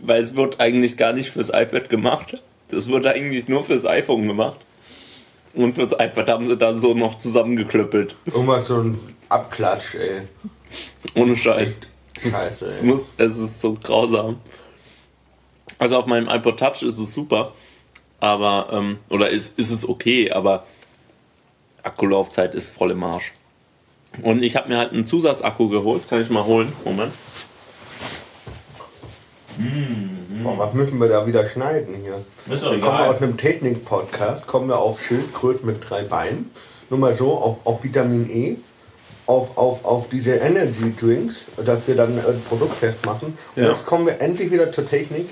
Weil 0.00 0.20
es 0.20 0.34
wird 0.34 0.60
eigentlich 0.60 0.96
gar 0.96 1.12
nicht 1.12 1.30
fürs 1.30 1.50
iPad 1.50 1.88
gemacht. 1.88 2.42
Das 2.70 2.88
wird 2.88 3.06
eigentlich 3.06 3.48
nur 3.48 3.64
fürs 3.64 3.84
iPhone 3.84 4.26
gemacht. 4.26 4.58
Und 5.54 5.74
fürs 5.74 5.92
iPad 5.92 6.28
haben 6.28 6.46
sie 6.46 6.56
dann 6.56 6.80
so 6.80 6.94
noch 6.94 7.18
zusammengeklöppelt. 7.18 8.16
Irgendwas 8.26 8.66
so 8.68 8.80
ein 8.82 8.98
Abklatsch, 9.28 9.94
ey. 9.94 10.22
Ohne 11.14 11.36
Scheiß. 11.36 11.72
Scheiße, 12.20 12.66
Es, 12.66 12.78
ey. 12.78 12.84
muss, 12.84 13.10
es 13.18 13.36
ist 13.38 13.60
so 13.60 13.74
grausam. 13.74 14.38
Also 15.78 15.98
auf 15.98 16.06
meinem 16.06 16.28
iPod 16.28 16.58
Touch 16.58 16.82
ist 16.82 16.98
es 16.98 17.12
super, 17.12 17.52
aber, 18.20 18.68
ähm, 18.72 18.98
oder 19.10 19.28
ist, 19.30 19.58
ist 19.58 19.70
es 19.70 19.88
okay, 19.88 20.30
aber 20.30 20.64
Akkulaufzeit 21.82 22.54
ist 22.54 22.70
voll 22.70 22.92
im 22.92 23.02
Arsch. 23.02 23.32
Und 24.20 24.42
ich 24.42 24.56
habe 24.56 24.68
mir 24.68 24.78
halt 24.78 24.92
einen 24.92 25.06
Zusatzakku 25.06 25.68
geholt, 25.68 26.08
kann 26.08 26.20
ich 26.20 26.28
mal 26.28 26.44
holen. 26.44 26.72
Moment. 26.84 27.12
Boah, 30.42 30.58
was 30.58 30.74
müssen 30.74 30.98
wir 31.00 31.08
da 31.08 31.26
wieder 31.26 31.46
schneiden 31.46 31.94
hier? 32.02 32.24
Ist 32.52 32.62
doch 32.64 32.72
Wir 32.72 32.80
kommen 32.80 32.98
aus 32.98 33.18
einem 33.22 33.36
Technik-Podcast, 33.36 34.46
kommen 34.46 34.68
wir 34.68 34.78
auf 34.78 35.02
Schildkröten 35.02 35.66
mit 35.66 35.88
drei 35.88 36.02
Beinen. 36.02 36.50
Nur 36.90 36.98
mal 36.98 37.14
so, 37.14 37.32
auf, 37.32 37.58
auf 37.64 37.84
Vitamin 37.84 38.28
E, 38.30 38.56
auf, 39.26 39.56
auf, 39.56 39.84
auf 39.84 40.08
diese 40.08 40.32
Energy 40.32 40.94
Drinks, 40.98 41.44
dass 41.64 41.86
wir 41.86 41.94
dann 41.94 42.18
einen 42.18 42.42
Produkttest 42.48 43.04
machen. 43.06 43.36
Und 43.54 43.62
Ja. 43.62 43.70
jetzt 43.70 43.86
kommen 43.86 44.06
wir 44.06 44.20
endlich 44.20 44.50
wieder 44.50 44.72
zur 44.72 44.84
Technik. 44.84 45.28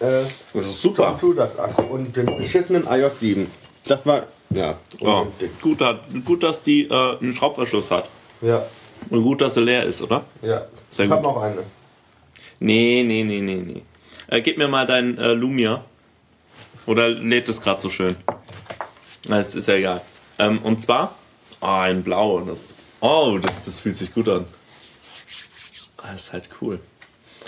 Äh, 0.00 0.24
Das 0.52 0.66
ist 0.66 0.80
zum 0.80 0.94
super. 0.94 1.16
Zusatzakku 1.18 1.82
und 1.82 2.16
dem 2.16 2.26
beschissenen 2.26 2.86
iOS 2.90 3.20
7. 3.20 3.50
Das 3.86 4.04
war, 4.04 4.24
ja, 4.52 4.76
Ja, 5.00 5.26
gut, 5.62 5.78
gut, 6.24 6.42
dass 6.42 6.62
die 6.62 6.86
äh, 6.88 7.18
einen 7.20 7.34
Schraubverschluss 7.34 7.90
hat. 7.90 8.08
Ja, 8.40 8.66
Und 9.10 9.22
gut, 9.22 9.40
dass 9.40 9.56
er 9.56 9.62
leer 9.62 9.84
ist, 9.84 10.02
oder? 10.02 10.24
ja. 10.42 10.66
Sehr 10.88 11.06
ich 11.06 11.10
hab 11.12 11.22
gut. 11.22 11.34
noch 11.34 11.40
eine. 11.42 11.62
Nee, 12.58 13.04
nee, 13.06 13.22
nee, 13.24 13.40
nee, 13.40 13.56
nee. 13.64 13.82
Äh, 14.26 14.40
gib 14.42 14.58
mir 14.58 14.66
mal 14.68 14.86
dein 14.86 15.16
äh, 15.18 15.32
Lumia. 15.34 15.84
Oder 16.86 17.08
lädt 17.08 17.48
es 17.48 17.60
gerade 17.60 17.80
so 17.80 17.90
schön? 17.90 18.16
Das 19.28 19.54
ist 19.54 19.68
ja 19.68 19.74
egal. 19.74 20.00
Ähm, 20.38 20.58
und 20.62 20.80
zwar, 20.80 21.14
ah, 21.60 21.82
ein 21.82 22.02
Blau. 22.02 22.40
Das, 22.40 22.76
oh, 23.00 23.38
das, 23.40 23.64
das 23.64 23.78
fühlt 23.78 23.96
sich 23.96 24.12
gut 24.12 24.28
an. 24.28 24.46
Ah, 25.98 26.12
Das 26.12 26.24
ist 26.24 26.32
halt 26.32 26.48
cool. 26.60 26.80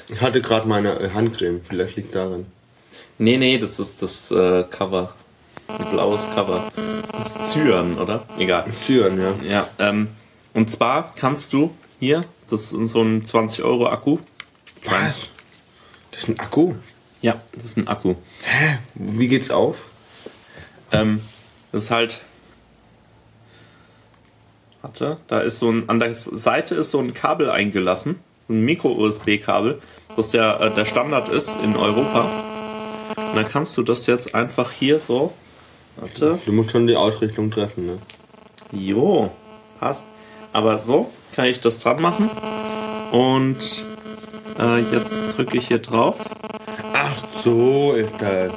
Ich 0.08 0.20
hatte 0.20 0.40
gerade 0.40 0.68
meine 0.68 1.12
Handcreme, 1.12 1.60
vielleicht 1.68 1.96
liegt 1.96 2.14
daran. 2.14 2.46
Nee, 3.18 3.38
nee, 3.38 3.58
das 3.58 3.78
ist 3.78 4.02
das 4.02 4.30
äh, 4.30 4.64
Cover. 4.70 5.14
Ein 5.78 5.90
blaues 5.90 6.26
Cover. 6.34 6.62
Das 7.12 7.36
ist 7.36 7.52
Cyan, 7.52 7.98
oder? 7.98 8.24
Egal. 8.38 8.64
Zyan, 8.84 9.20
ja. 9.20 9.34
Ja, 9.48 9.68
ähm, 9.78 10.08
und 10.54 10.70
zwar 10.70 11.12
kannst 11.14 11.52
du 11.52 11.74
hier, 12.00 12.24
das 12.50 12.72
ist 12.72 12.90
so 12.90 13.02
ein 13.02 13.24
20 13.24 13.64
Euro 13.64 13.88
Akku. 13.88 14.18
Was? 14.84 15.28
Das 16.10 16.22
ist 16.22 16.28
ein 16.28 16.40
Akku? 16.40 16.74
Ja, 17.20 17.40
das 17.52 17.64
ist 17.64 17.76
ein 17.76 17.88
Akku. 17.88 18.16
Wie 18.94 19.28
geht's 19.28 19.50
auf? 19.50 19.76
Ähm, 20.90 21.20
das 21.70 21.84
ist 21.84 21.90
halt. 21.90 22.20
Warte, 24.82 25.18
da 25.28 25.40
ist 25.40 25.58
so 25.58 25.70
ein. 25.70 25.88
An 25.88 26.00
der 26.00 26.14
Seite 26.14 26.74
ist 26.74 26.90
so 26.90 26.98
ein 26.98 27.14
Kabel 27.14 27.50
eingelassen. 27.50 28.20
Ein 28.48 28.62
Micro-USB-Kabel, 28.62 29.80
das 30.16 30.30
der, 30.30 30.60
äh, 30.60 30.70
der 30.74 30.84
Standard 30.84 31.28
ist 31.28 31.58
in 31.62 31.76
Europa. 31.76 32.26
Und 33.16 33.36
dann 33.36 33.48
kannst 33.48 33.76
du 33.76 33.82
das 33.82 34.06
jetzt 34.06 34.34
einfach 34.34 34.72
hier 34.72 34.98
so. 34.98 35.32
Warte. 35.96 36.38
Du 36.44 36.52
musst 36.52 36.70
schon 36.70 36.86
die 36.86 36.96
Ausrichtung 36.96 37.50
treffen, 37.50 37.86
ne? 37.86 37.98
Jo, 38.72 39.30
passt. 39.78 40.04
Aber 40.52 40.80
so 40.80 41.10
kann 41.34 41.46
ich 41.46 41.60
das 41.60 41.78
dran 41.78 42.00
machen. 42.00 42.30
Und 43.12 43.84
äh, 44.58 44.78
jetzt 44.92 45.36
drücke 45.36 45.58
ich 45.58 45.68
hier 45.68 45.78
drauf. 45.78 46.16
Ach 46.94 47.14
so 47.44 47.92
ist 47.92 48.10
das. 48.18 48.52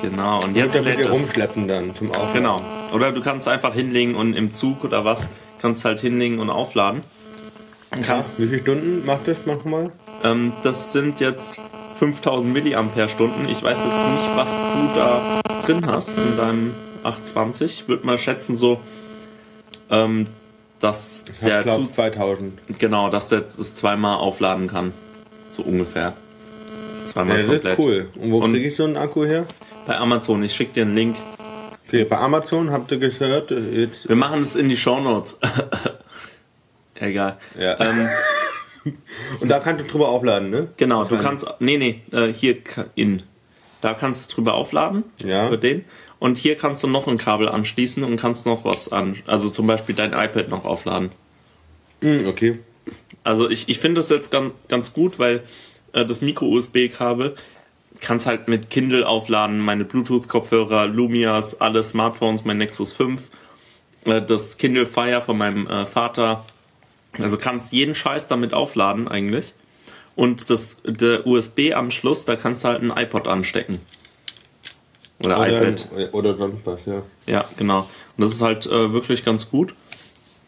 Genau, 0.00 0.42
und 0.42 0.56
Jetzt 0.56 0.74
lädt 0.80 0.98
es. 0.98 1.10
rumschleppen 1.10 1.68
dann 1.68 1.94
zum 1.96 2.08
Aufladen. 2.10 2.32
Genau. 2.34 2.60
Oder 2.92 3.12
du 3.12 3.20
kannst 3.20 3.46
einfach 3.46 3.72
hinlegen 3.74 4.16
und 4.16 4.34
im 4.34 4.52
Zug 4.52 4.82
oder 4.84 5.04
was, 5.04 5.28
kannst 5.60 5.84
halt 5.84 6.00
hinlegen 6.00 6.40
und 6.40 6.50
aufladen. 6.50 7.02
Und 7.94 8.04
kannst, 8.04 8.40
Wie 8.40 8.48
viele 8.48 8.60
Stunden 8.62 9.06
macht 9.06 9.28
das 9.28 9.36
manchmal? 9.44 9.90
ähm, 10.24 10.52
das 10.64 10.92
sind 10.92 11.20
jetzt 11.20 11.60
5000 12.00 12.52
Milliampere-Stunden. 12.52 13.48
Ich 13.48 13.62
weiß 13.62 13.78
jetzt 13.78 13.86
nicht, 13.86 14.36
was 14.36 14.48
du 14.50 14.98
da 14.98 15.40
drin 15.66 15.86
hast 15.86 16.10
in 16.16 16.36
deinem 16.36 16.74
820. 17.04 17.88
Würde 17.88 18.06
mal 18.06 18.18
schätzen, 18.18 18.56
so, 18.56 18.80
ähm, 19.90 20.26
dass 20.80 21.24
Ich 21.32 21.46
der 21.46 21.62
glaube 21.62 21.84
Zug, 21.84 21.94
2000. 21.94 22.78
genau, 22.78 23.08
dass 23.08 23.28
der 23.28 23.42
das 23.42 23.74
zweimal 23.74 24.16
aufladen 24.18 24.68
kann. 24.68 24.92
So 25.52 25.62
ungefähr. 25.62 26.14
Zweimal 27.06 27.40
Ja, 27.40 27.46
komplett. 27.46 27.78
cool. 27.78 28.08
Und 28.16 28.32
wo 28.32 28.40
kriege 28.40 28.68
ich 28.68 28.76
so 28.76 28.84
einen 28.84 28.96
Akku 28.96 29.24
her? 29.24 29.46
Bei 29.86 29.96
Amazon, 29.98 30.42
ich 30.42 30.52
schicke 30.54 30.74
dir 30.74 30.82
einen 30.82 30.94
Link. 30.94 31.16
Okay, 31.88 32.04
bei 32.04 32.16
Amazon 32.18 32.70
habt 32.70 32.90
ihr 32.92 32.98
gehört. 32.98 33.50
Jetzt, 33.50 34.08
Wir 34.08 34.16
machen 34.16 34.40
es 34.40 34.56
in 34.56 34.68
die 34.68 34.76
Shownotes. 34.76 35.40
Egal. 36.94 37.36
ja. 37.58 37.78
Ähm, 37.80 38.08
Und 39.40 39.48
da 39.48 39.60
kannst 39.60 39.84
du 39.84 39.88
drüber 39.88 40.08
aufladen, 40.08 40.50
ne? 40.50 40.68
Genau, 40.76 41.04
du 41.04 41.16
kannst, 41.16 41.46
nee, 41.60 41.76
nee, 41.78 42.02
äh, 42.12 42.32
hier 42.32 42.56
in. 42.96 43.22
Da 43.82 43.92
kannst 43.92 44.20
du 44.20 44.22
es 44.22 44.34
drüber 44.34 44.54
aufladen. 44.54 45.04
Ja. 45.22 45.48
Über 45.48 45.58
den. 45.58 45.84
Und 46.18 46.38
hier 46.38 46.56
kannst 46.56 46.82
du 46.84 46.86
noch 46.86 47.08
ein 47.08 47.18
Kabel 47.18 47.48
anschließen 47.48 48.04
und 48.04 48.16
kannst 48.16 48.46
noch 48.46 48.64
was 48.64 48.90
an, 48.90 49.16
also 49.26 49.50
zum 49.50 49.66
Beispiel 49.66 49.94
dein 49.94 50.12
iPad 50.12 50.48
noch 50.48 50.64
aufladen. 50.64 51.10
Hm, 52.00 52.28
okay. 52.28 52.60
Also 53.24 53.50
ich, 53.50 53.68
ich 53.68 53.80
finde 53.80 53.98
das 53.98 54.08
jetzt 54.08 54.30
ganz, 54.30 54.52
ganz 54.68 54.92
gut, 54.92 55.18
weil 55.18 55.42
äh, 55.92 56.06
das 56.06 56.20
Micro-USB-Kabel 56.20 57.34
kannst 58.00 58.26
halt 58.26 58.46
mit 58.46 58.70
Kindle 58.70 59.06
aufladen, 59.06 59.58
meine 59.58 59.84
Bluetooth-Kopfhörer, 59.84 60.86
Lumias, 60.86 61.60
alle 61.60 61.82
Smartphones, 61.82 62.44
mein 62.44 62.58
Nexus 62.58 62.92
5, 62.92 63.22
äh, 64.04 64.22
das 64.22 64.58
Kindle 64.58 64.86
Fire 64.86 65.22
von 65.22 65.36
meinem 65.36 65.66
äh, 65.66 65.86
Vater. 65.86 66.44
Also 67.18 67.36
kannst 67.36 67.72
jeden 67.72 67.96
Scheiß 67.96 68.28
damit 68.28 68.54
aufladen 68.54 69.08
eigentlich. 69.08 69.54
Und 70.14 70.50
das, 70.50 70.82
der 70.84 71.26
USB-Anschluss, 71.26 72.24
da 72.24 72.36
kannst 72.36 72.64
du 72.64 72.68
halt 72.68 72.82
ein 72.82 72.92
iPod 72.94 73.26
anstecken. 73.26 73.80
Oder, 75.24 75.38
Oder, 75.38 75.62
iPad. 75.72 75.88
oder 76.12 76.36
sonst 76.36 76.66
was, 76.66 76.80
ja. 76.84 77.02
Ja, 77.26 77.44
genau. 77.56 77.88
Und 78.16 78.24
das 78.24 78.32
ist 78.32 78.42
halt 78.42 78.66
äh, 78.66 78.92
wirklich 78.92 79.24
ganz 79.24 79.48
gut. 79.48 79.74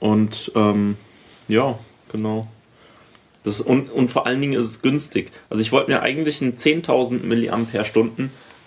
Und 0.00 0.52
ähm, 0.54 0.96
ja, 1.48 1.78
genau. 2.10 2.48
Das 3.44 3.60
und, 3.60 3.90
und 3.90 4.10
vor 4.10 4.26
allen 4.26 4.40
Dingen 4.40 4.54
ist 4.54 4.66
es 4.66 4.82
günstig. 4.82 5.30
Also 5.50 5.62
ich 5.62 5.70
wollte 5.70 5.90
mir 5.90 6.00
eigentlich 6.00 6.42
einen 6.42 6.56
10.000 6.56 7.22
mAh 7.22 7.68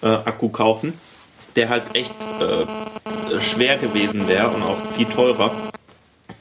äh, 0.02 0.08
Akku 0.08 0.50
kaufen, 0.50 0.94
der 1.56 1.70
halt 1.70 1.84
echt 1.96 2.14
äh, 2.40 3.40
schwer 3.40 3.78
gewesen 3.78 4.28
wäre 4.28 4.50
und 4.50 4.62
auch 4.62 4.78
viel 4.96 5.08
teurer. 5.08 5.52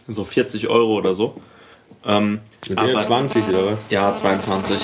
So 0.07 0.25
40 0.25 0.69
Euro 0.69 0.95
oder 0.95 1.15
so. 1.15 1.41
Ähm, 2.07 2.41
Mit 2.69 2.79
aber, 2.79 3.07
20 3.07 3.49
oder 3.49 3.67
was? 3.73 3.79
ja, 3.91 4.15
22. 4.15 4.79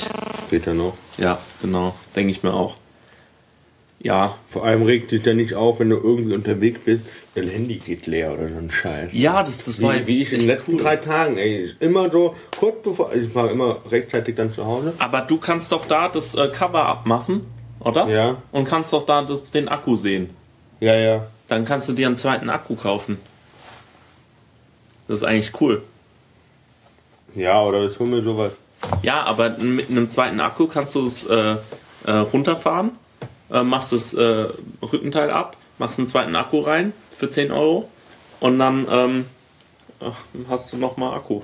Später 0.47 0.73
noch. 0.73 0.93
Ja, 1.17 1.37
genau. 1.61 1.95
Denke 2.15 2.31
ich 2.31 2.43
mir 2.43 2.53
auch. 2.53 2.75
Ja, 3.99 4.35
Vor 4.51 4.65
allem 4.65 4.83
regt 4.83 5.11
dich 5.11 5.21
der 5.23 5.33
nicht 5.33 5.53
auf, 5.53 5.79
wenn 5.79 5.89
du 5.89 5.95
irgendwie 5.95 6.33
unterwegs 6.33 6.81
bist, 6.83 7.05
dein 7.35 7.47
Handy 7.47 7.77
geht 7.77 8.05
leer 8.05 8.33
oder 8.33 8.49
so 8.49 8.55
ein 8.57 8.69
Scheiß. 8.69 9.11
ja, 9.13 9.41
das, 9.41 9.63
das 9.63 9.81
war 9.81 9.93
Wie, 9.93 9.97
jetzt 9.99 10.07
wie 10.09 10.23
ich 10.23 10.33
in 10.33 10.39
den 10.39 10.47
letzten 10.47 10.73
cool. 10.73 10.81
drei 10.81 10.97
Tagen, 10.97 11.37
ey. 11.37 11.71
Immer 11.79 12.09
so, 12.11 12.35
kurz 12.59 12.83
bevor, 12.83 13.13
ich 13.15 13.33
war 13.33 13.49
immer 13.49 13.77
rechtzeitig 13.89 14.35
dann 14.35 14.53
zu 14.53 14.65
Hause. 14.65 14.93
Aber 14.99 15.21
du 15.21 15.37
kannst 15.37 15.71
doch 15.71 15.85
da 15.85 16.09
das 16.09 16.35
äh, 16.35 16.49
Cover 16.49 16.85
abmachen, 16.85 17.45
oder? 17.79 18.09
Ja. 18.09 18.35
Und 18.51 18.65
kannst 18.67 18.91
doch 18.91 19.05
da 19.05 19.21
das, 19.21 19.49
den 19.51 19.69
Akku 19.69 19.95
sehen. 19.95 20.31
Ja, 20.81 20.95
ja. 20.95 21.27
Dann 21.47 21.63
kannst 21.63 21.87
du 21.87 21.93
dir 21.93 22.07
einen 22.07 22.17
zweiten 22.17 22.49
Akku 22.49 22.75
kaufen. 22.75 23.19
Das 25.07 25.19
ist 25.19 25.23
eigentlich 25.23 25.51
cool. 25.61 25.81
Ja, 27.35 27.63
oder 27.63 27.85
ich 27.85 27.97
hol 27.99 28.07
mir 28.07 28.21
sowas. 28.21 28.51
Ja, 29.01 29.23
aber 29.23 29.49
mit 29.57 29.89
einem 29.89 30.09
zweiten 30.09 30.39
Akku 30.39 30.67
kannst 30.67 30.95
du 30.95 31.05
es 31.05 31.25
äh, 31.25 31.55
äh, 32.05 32.11
runterfahren, 32.11 32.91
äh, 33.51 33.63
machst 33.63 33.93
das 33.93 34.13
äh, 34.13 34.47
Rückenteil 34.81 35.31
ab, 35.31 35.55
machst 35.79 35.99
einen 35.99 36.07
zweiten 36.07 36.35
Akku 36.35 36.59
rein 36.59 36.93
für 37.17 37.29
10 37.29 37.51
Euro 37.51 37.89
und 38.39 38.59
dann 38.59 38.85
ähm, 38.91 39.25
hast 40.49 40.73
du 40.73 40.77
nochmal 40.77 41.15
Akku. 41.15 41.41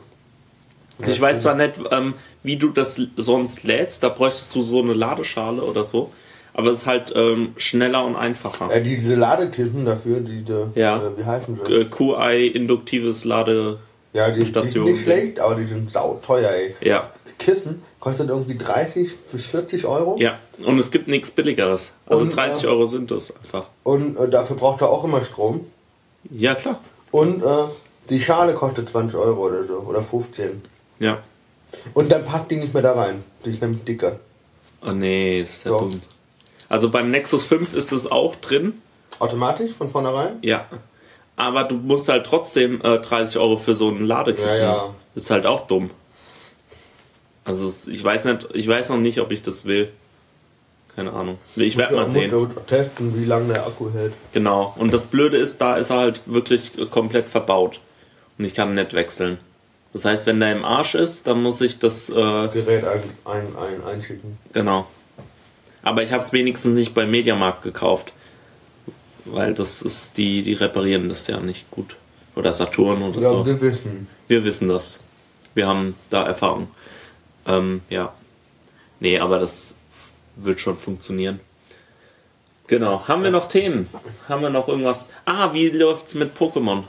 Ich 1.08 1.19
weiß 1.22 1.43
zwar 1.43 1.55
nicht, 1.55 1.75
ähm, 1.91 2.13
wie 2.43 2.58
du 2.58 2.69
das 2.72 3.00
sonst 3.15 3.63
lädst, 3.63 4.03
da 4.03 4.10
bräuchtest 4.10 4.53
du 4.53 4.63
so 4.63 4.81
eine 4.81 4.93
Ladeschale 4.93 5.62
oder 5.63 5.86
so, 5.86 6.12
aber 6.53 6.72
es 6.72 6.79
ist 6.79 6.88
halt 6.88 7.13
ähm, 7.15 7.53
schneller 7.55 8.03
und 8.05 8.17
einfacher. 8.17 8.69
Äh, 8.69 8.81
diese 8.84 9.15
Ladekissen 9.15 9.86
dafür, 9.86 10.19
diese, 10.19 10.72
Ja. 10.75 10.98
äh, 10.98 11.17
wie 11.17 11.24
heißen 11.24 11.58
sie? 11.65 11.74
Äh, 11.74 11.86
QI 11.86 12.48
induktives 12.48 13.24
Lade. 13.24 13.79
Ja, 14.13 14.32
die, 14.32 14.42
die 14.42 14.46
Station. 14.46 14.86
sind 14.86 14.94
nicht 14.94 15.04
schlecht, 15.04 15.39
aber 15.39 15.56
die 15.56 15.66
sind 15.66 15.92
sauteuer, 15.92 16.51
ey. 16.51 16.75
Ja, 16.82 17.10
Kissen 17.39 17.82
kostet 18.00 18.30
irgendwie 18.30 18.58
30 18.58 19.18
bis 19.32 19.46
40 19.48 19.86
Euro. 19.86 20.18
ja. 20.20 20.38
Und 20.63 20.78
es 20.78 20.92
gibt 20.92 21.08
nichts 21.08 21.32
billigeres. 21.32 21.94
Also 22.06 22.24
Und, 22.24 22.36
30 22.36 22.66
äh, 22.66 22.68
Euro 22.68 22.86
sind 22.86 23.12
das 23.12 23.34
einfach. 23.36 23.68
Und 23.84 24.18
äh, 24.18 24.30
dafür 24.30 24.58
braucht 24.58 24.82
er 24.82 24.89
auch 24.89 25.06
immer 25.06 25.24
Strom. 25.24 25.66
Ja, 26.30 26.54
klar. 26.54 26.82
Und 27.12 27.42
äh, 27.42 27.48
die 28.10 28.20
Schale 28.20 28.54
kostet 28.54 28.89
20 28.89 29.18
Euro 29.18 29.48
oder 29.48 29.63
so. 29.63 29.78
Oder 29.88 30.04
15. 30.04 30.62
Ja. 31.00 31.20
Und 31.94 32.12
dann 32.12 32.25
packt 32.25 32.51
die 32.51 32.58
nicht 32.58 32.74
mehr 32.74 32.84
da 32.84 32.92
rein. 32.92 33.24
Die 33.46 33.51
ist 33.51 33.62
nämlich 33.62 33.84
dicker. 33.86 34.20
Oh 34.86 34.92
nee, 34.92 35.42
das 35.44 35.51
ist 35.54 35.63
ja 35.66 35.72
Doch. 35.72 35.82
dumm. 35.82 36.01
Also 36.68 36.89
beim 36.92 37.10
Nexus 37.10 37.46
5 37.46 37.74
ist 37.74 37.92
es 37.94 38.12
auch 38.12 38.36
drin. 38.36 38.82
Automatisch 39.20 39.72
von 39.72 39.89
vornherein? 39.89 40.38
Ja. 40.42 40.68
Aber 41.39 41.63
du 41.63 41.75
musst 41.75 42.10
halt 42.10 42.25
trotzdem 42.25 42.81
äh, 42.81 43.00
30 43.00 43.38
Euro 43.38 43.55
für 43.55 43.74
so 43.74 43.88
ein 43.88 44.05
Ladekissen. 44.05 44.60
Ja, 44.60 44.75
ja. 44.75 44.96
Ist 45.15 45.31
halt 45.31 45.46
auch 45.46 45.67
dumm. 45.67 45.89
Also 47.46 47.74
ich 47.89 48.03
weiß 48.03 48.25
nicht, 48.25 48.50
ich 48.53 48.67
weiß 48.67 48.89
noch 48.89 48.98
nicht, 48.98 49.22
ob 49.22 49.31
ich 49.31 49.41
das 49.41 49.63
will. 49.63 49.89
Keine 50.98 51.13
Ahnung. 51.13 51.38
Ich 51.55 51.77
werde 51.77 51.96
mal 51.96 52.08
sehen. 52.08 52.29
testen, 52.67 53.17
wie 53.17 53.24
lange 53.24 53.53
der 53.53 53.65
Akku 53.65 53.89
hält. 53.89 54.12
Genau. 54.34 54.74
Und 54.75 54.93
das 54.93 55.05
Blöde 55.05 55.38
ist, 55.38 55.62
da 55.62 55.77
ist 55.77 55.91
er 55.91 56.00
halt 56.00 56.19
wirklich 56.25 56.74
komplett 56.91 57.29
verbaut. 57.29 57.79
Und 58.38 58.43
ich 58.43 58.53
kann 58.53 58.75
nicht 58.75 58.93
wechseln. 58.93 59.38
Das 59.93 60.03
heißt, 60.03 60.25
wenn 60.25 60.41
der 60.41 60.51
im 60.51 60.65
Arsch 60.65 60.93
ist, 60.93 61.25
dann 61.25 61.41
muss 61.41 61.62
ich 61.62 61.79
das, 61.79 62.10
äh, 62.10 62.13
Gerät 62.50 62.84
ein, 62.84 63.01
ein, 63.24 63.55
ein, 63.55 63.84
einschicken. 63.86 64.38
genau. 64.51 64.88
Aber 65.84 66.03
ich 66.03 66.12
habe 66.12 66.22
es 66.22 66.34
wenigstens 66.34 66.75
nicht 66.75 66.93
bei 66.93 67.05
Mediamarkt 67.05 67.62
gekauft. 67.62 68.12
Weil 69.31 69.53
das 69.53 69.81
ist, 69.81 70.17
die, 70.17 70.41
die 70.43 70.53
reparieren 70.53 71.09
das 71.09 71.27
ja 71.27 71.39
nicht 71.39 71.69
gut. 71.71 71.95
Oder 72.36 72.53
Saturn 72.53 73.01
oder 73.01 73.21
Ja, 73.21 73.29
so. 73.29 73.45
wir 73.45 73.59
wissen. 73.62 74.07
Wir 74.27 74.43
wissen 74.43 74.67
das. 74.69 75.01
Wir 75.55 75.67
haben 75.67 75.95
da 76.09 76.25
Erfahrung. 76.25 76.67
Ähm, 77.45 77.81
ja. 77.89 78.13
Nee, 79.00 79.19
aber 79.19 79.39
das 79.39 79.75
wird 80.36 80.59
schon 80.59 80.77
funktionieren. 80.77 81.39
Genau. 82.67 83.07
Haben 83.07 83.24
wir 83.24 83.31
noch 83.31 83.48
Themen? 83.48 83.89
Haben 84.27 84.41
wir 84.43 84.50
noch 84.51 84.67
irgendwas? 84.67 85.09
Ah, 85.25 85.53
wie 85.53 85.69
läuft's 85.69 86.13
mit 86.13 86.38
Pokémon? 86.38 86.83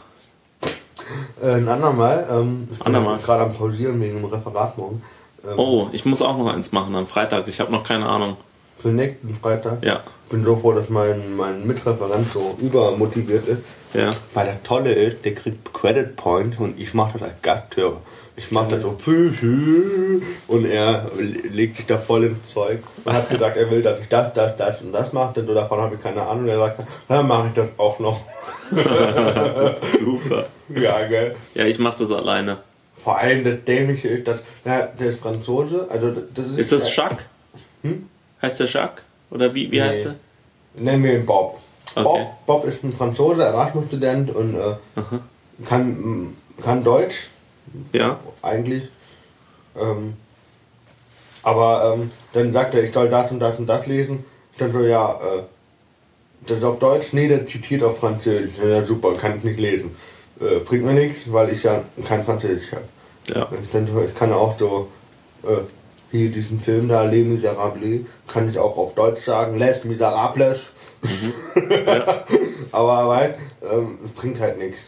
Äh, 1.42 1.52
ein 1.54 1.68
andermal. 1.68 2.26
Ähm, 2.30 2.68
ich 2.70 2.76
bin 2.78 2.86
Andermal. 2.86 3.18
gerade 3.18 3.44
am 3.44 3.54
Pausieren 3.54 4.00
wegen 4.00 4.16
dem 4.22 4.24
Referat 4.26 4.76
morgen. 4.76 5.02
Ähm, 5.44 5.58
Oh, 5.58 5.88
ich 5.92 6.04
muss 6.04 6.20
auch 6.20 6.36
noch 6.36 6.52
eins 6.52 6.70
machen 6.72 6.94
am 6.94 7.06
Freitag. 7.06 7.48
Ich 7.48 7.60
habe 7.60 7.72
noch 7.72 7.82
keine 7.84 8.06
Ahnung. 8.06 8.36
Für 8.80 8.88
den 8.88 8.96
nächsten 8.96 9.34
Freitag. 9.40 9.84
Ja, 9.84 10.02
Ich 10.24 10.30
bin 10.30 10.44
so 10.44 10.56
froh, 10.56 10.72
dass 10.72 10.88
mein, 10.88 11.36
mein 11.36 11.66
Mitreferent 11.66 12.32
so 12.32 12.56
übermotiviert 12.60 13.46
ist. 13.46 13.60
ja. 13.94 14.10
Weil 14.34 14.46
der 14.46 14.62
Tolle 14.62 14.92
ist, 14.92 15.24
der 15.24 15.34
kriegt 15.34 15.72
Credit 15.74 16.16
Point 16.16 16.58
und 16.58 16.78
ich 16.80 16.94
mache 16.94 17.18
das 17.18 17.22
als 17.30 17.42
Gasthörer. 17.42 18.00
Ich 18.36 18.50
mache 18.52 18.70
das 18.70 18.82
so 18.82 18.96
und 20.48 20.64
er 20.64 21.10
legt 21.50 21.76
sich 21.76 21.84
da 21.86 21.98
voll 21.98 22.24
ins 22.24 22.46
Zeug 22.48 22.78
und 23.04 23.12
hat 23.12 23.28
gesagt, 23.28 23.56
er 23.58 23.70
will, 23.70 23.82
dass 23.82 24.00
ich 24.00 24.08
das, 24.08 24.32
das, 24.32 24.56
das 24.56 24.80
und 24.80 24.92
das 24.92 25.12
mache. 25.12 25.40
Und 25.40 25.54
davon 25.54 25.78
habe 25.78 25.96
ich 25.96 26.02
keine 26.02 26.22
Ahnung. 26.22 26.48
Er 26.48 26.56
sagt, 26.58 26.80
dann 27.06 27.28
mache 27.28 27.48
ich 27.48 27.52
das 27.54 27.68
auch 27.76 27.98
noch. 27.98 28.22
Super. 28.70 30.46
Ja, 30.74 31.06
gell. 31.06 31.36
Ja, 31.54 31.64
ich 31.66 31.78
mache 31.78 31.98
das 31.98 32.10
alleine. 32.12 32.58
Vor 33.02 33.18
allem 33.18 33.44
das 33.44 33.56
Dämliche 33.66 34.08
ist, 34.08 34.26
dass 34.26 34.40
na, 34.64 34.82
der 34.86 35.08
ist 35.08 35.20
Franzose. 35.20 35.86
Also 35.90 36.10
das 36.34 36.46
Ist 36.56 36.72
das 36.72 36.96
Jacques? 36.96 37.24
Hm? 37.82 38.08
Heißt 38.42 38.60
der 38.60 38.66
Jacques? 38.66 39.02
Oder 39.30 39.54
wie, 39.54 39.70
wie 39.70 39.76
Nee. 39.80 39.82
heißt 39.86 40.04
der? 40.06 40.14
Nennen 40.74 41.04
wir 41.04 41.14
ihn 41.14 41.26
Bob. 41.26 41.58
Okay. 41.94 42.02
Bob, 42.04 42.46
Bob 42.46 42.64
ist 42.66 42.82
ein 42.84 42.92
Franzose, 42.92 43.42
Erasmus-Student 43.44 44.34
und 44.34 44.54
äh, 44.54 44.74
kann, 45.66 46.36
kann 46.62 46.84
Deutsch 46.84 47.28
Ja. 47.92 48.18
eigentlich. 48.42 48.84
Ähm, 49.76 50.14
aber 51.42 51.94
ähm, 51.96 52.10
dann 52.32 52.52
sagt 52.52 52.74
er, 52.74 52.84
ich 52.84 52.92
soll 52.92 53.08
das 53.08 53.30
und 53.30 53.40
das 53.40 53.58
und 53.58 53.66
das 53.66 53.86
lesen. 53.86 54.24
Ich 54.52 54.58
dann 54.58 54.72
so, 54.72 54.80
ja, 54.80 55.12
äh, 55.14 55.42
das 56.46 56.58
ist 56.58 56.64
auf 56.64 56.78
Deutsch? 56.78 57.12
Nee, 57.12 57.28
der 57.28 57.46
zitiert 57.46 57.82
auf 57.82 57.98
Französisch. 57.98 58.52
Ja, 58.62 58.84
super, 58.84 59.14
kann 59.14 59.38
ich 59.38 59.44
nicht 59.44 59.58
lesen. 59.58 59.94
Äh, 60.40 60.60
bringt 60.60 60.84
mir 60.84 60.92
nichts, 60.94 61.30
weil 61.32 61.50
ich 61.50 61.62
ja 61.62 61.82
kein 62.06 62.24
Französisch 62.24 62.70
habe. 62.72 62.84
Ja. 63.34 63.48
Ich, 63.62 63.70
dann 63.70 63.86
so, 63.86 64.02
ich 64.02 64.14
kann 64.14 64.32
auch 64.32 64.58
so, 64.58 64.88
äh, 65.42 65.48
hier 66.10 66.30
diesen 66.30 66.60
Film 66.60 66.88
da, 66.88 67.04
Les 67.04 67.24
Miserables, 67.26 68.02
kann 68.26 68.48
ich 68.50 68.58
auch 68.58 68.76
auf 68.76 68.94
Deutsch 68.94 69.24
sagen, 69.24 69.58
Les 69.58 69.84
Miserables. 69.84 70.60
Aber 72.72 73.08
weil, 73.08 73.36
ähm, 73.62 73.98
es 74.04 74.10
bringt 74.12 74.40
halt 74.40 74.58
nichts. 74.58 74.80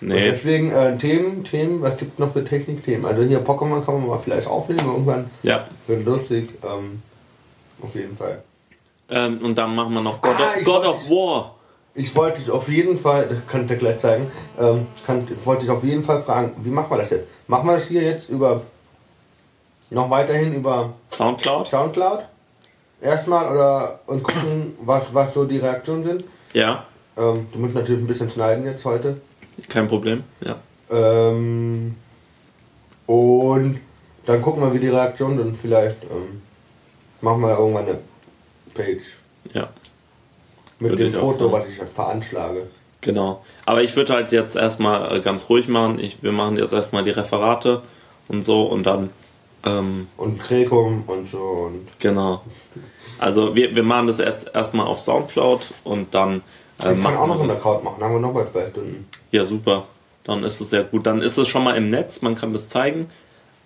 Und 0.00 0.08
Nee. 0.08 0.30
deswegen 0.30 0.70
äh, 0.70 0.96
Themen, 0.98 1.42
Themen, 1.44 1.82
was 1.82 1.96
gibt 1.96 2.18
noch 2.18 2.32
für 2.32 2.44
Technikthemen? 2.44 3.04
Also 3.04 3.22
hier 3.22 3.40
Pokémon 3.44 3.84
kann 3.84 3.94
man 4.00 4.06
mal 4.06 4.18
vielleicht 4.18 4.46
aufnehmen, 4.46 4.86
irgendwann 4.86 5.30
Ja. 5.42 5.66
wird 5.86 6.04
lustig. 6.04 6.50
Ähm, 6.62 7.02
auf 7.82 7.94
jeden 7.94 8.16
Fall. 8.16 8.42
Ähm, 9.10 9.38
und 9.42 9.56
dann 9.56 9.74
machen 9.74 9.94
wir 9.94 10.00
noch 10.02 10.20
God, 10.20 10.34
Ah, 10.38 10.50
of, 10.50 10.56
ich 10.58 10.64
God 10.64 10.74
wollte- 10.84 10.88
of 10.90 11.08
War. 11.10 11.54
Ich 11.94 12.14
wollte 12.14 12.38
dich 12.40 12.50
auf 12.50 12.68
jeden 12.68 13.00
Fall, 13.00 13.26
das 13.28 13.38
kann 13.50 13.62
ich 13.62 13.68
dir 13.68 13.76
gleich 13.76 13.98
zeigen, 13.98 14.30
ähm, 14.60 14.86
kann, 15.04 15.26
ich 15.28 15.44
wollte 15.46 15.62
dich 15.62 15.70
auf 15.70 15.82
jeden 15.82 16.04
Fall 16.04 16.22
fragen, 16.22 16.52
wie 16.62 16.68
machen 16.70 16.90
wir 16.90 16.98
das 16.98 17.10
jetzt? 17.10 17.26
Machen 17.48 17.66
wir 17.68 17.76
das 17.78 17.88
hier 17.88 18.02
jetzt 18.02 18.28
über, 18.28 18.60
noch 19.90 20.10
weiterhin 20.10 20.54
über 20.54 20.92
Soundcloud? 21.08 21.66
Soundcloud? 21.68 22.20
Erstmal 23.00 23.52
oder 23.54 24.00
und 24.06 24.22
gucken, 24.22 24.76
was, 24.80 25.04
was 25.12 25.32
so 25.34 25.44
die 25.44 25.58
Reaktionen 25.58 26.02
sind? 26.02 26.24
Ja. 26.52 26.84
Ähm, 27.16 27.46
du 27.52 27.58
musst 27.58 27.74
natürlich 27.74 28.02
ein 28.02 28.06
bisschen 28.06 28.30
schneiden 28.30 28.64
jetzt 28.64 28.84
heute. 28.84 29.20
Kein 29.68 29.88
Problem. 29.88 30.24
Ja. 30.44 30.56
Ähm, 30.90 31.94
und 33.06 33.80
dann 34.26 34.42
gucken 34.42 34.62
wir, 34.62 34.72
wie 34.74 34.78
die 34.78 34.88
Reaktionen 34.88 35.38
sind. 35.38 35.58
Vielleicht 35.60 36.02
ähm, 36.04 36.42
machen 37.20 37.40
wir 37.40 37.58
irgendwann 37.58 37.86
eine 37.86 37.98
Page 38.74 39.02
Ja. 39.54 39.68
mit 40.78 40.90
Würde 40.92 41.04
dem 41.10 41.14
Foto, 41.14 41.50
was 41.50 41.66
ich 41.66 41.76
veranschlage. 41.94 42.68
Genau. 43.00 43.44
Aber 43.64 43.82
ich 43.82 43.94
würde 43.96 44.12
halt 44.12 44.32
jetzt 44.32 44.56
erstmal 44.56 45.16
äh, 45.16 45.20
ganz 45.20 45.48
ruhig 45.48 45.68
machen. 45.68 45.98
Ich, 46.00 46.22
wir 46.22 46.32
machen 46.32 46.56
jetzt 46.56 46.72
erstmal 46.72 47.04
die 47.04 47.10
Referate 47.10 47.82
und 48.28 48.42
so 48.42 48.64
und 48.64 48.84
dann, 48.84 49.10
ähm, 49.64 50.08
Und 50.16 50.38
Krekum 50.40 51.04
und 51.06 51.30
so. 51.30 51.38
Und 51.38 51.88
genau. 51.98 52.42
Also 53.18 53.54
wir, 53.54 53.74
wir 53.74 53.82
machen 53.82 54.06
das 54.06 54.18
jetzt 54.18 54.54
erstmal 54.54 54.86
auf 54.86 55.00
Soundcloud 55.00 55.72
und 55.84 56.14
dann 56.14 56.42
äh, 56.82 56.94
ich 56.94 57.02
kann 57.02 57.16
auch 57.16 57.26
noch 57.26 57.40
einen. 57.40 57.50
Account 57.50 57.84
machen, 57.84 58.02
haben 58.02 58.12
wir 58.14 58.20
noch 58.20 58.32
mal 58.32 58.50
zwei 58.50 58.70
Stunden. 58.70 59.08
Ja, 59.32 59.44
super. 59.44 59.86
Dann 60.24 60.44
ist 60.44 60.60
es 60.60 60.70
sehr 60.70 60.84
gut. 60.84 61.06
Dann 61.06 61.22
ist 61.22 61.38
es 61.38 61.48
schon 61.48 61.64
mal 61.64 61.76
im 61.76 61.90
Netz, 61.90 62.22
man 62.22 62.34
kann 62.34 62.52
das 62.52 62.68
zeigen. 62.68 63.10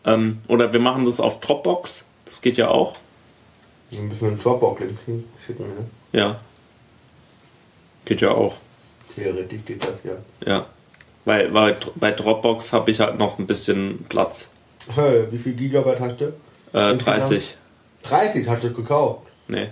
Ähm, 0.05 0.41
oder 0.49 0.73
wir 0.73 0.81
machen 0.81 1.05
das 1.05 1.21
auf 1.21 1.41
Dropbox. 1.41 2.05
Das 2.25 2.41
geht 2.41 2.57
ja 2.57 2.69
auch. 2.69 2.95
Dann 3.91 4.09
müssen 4.09 4.21
wir 4.21 4.29
einen 4.29 4.39
Dropbox-Link 4.39 5.25
schicken. 5.45 5.65
Ne? 5.65 5.87
Ja. 6.13 6.41
Geht 8.05 8.21
ja 8.21 8.31
auch. 8.31 8.55
Theoretisch 9.15 9.61
geht 9.67 9.83
das 9.85 9.97
ja. 10.05 10.13
Ja. 10.47 10.67
Weil, 11.25 11.53
weil 11.55 11.77
bei 11.97 12.11
Dropbox 12.11 12.73
habe 12.73 12.91
ich 12.91 13.01
halt 13.01 13.19
noch 13.19 13.39
ein 13.39 13.47
bisschen 13.47 14.05
Platz. 14.09 14.51
Hey, 14.95 15.27
wie 15.31 15.39
viel 15.39 15.53
Gigabyte 15.55 16.01
hast 16.01 16.21
du? 16.21 16.25
Äh, 16.75 16.93
Insgesamt? 16.93 17.31
30. 17.31 17.57
30 18.03 18.49
hast 18.49 18.65
du 18.65 18.73
gekauft. 18.73 19.23
Nee. 19.49 19.69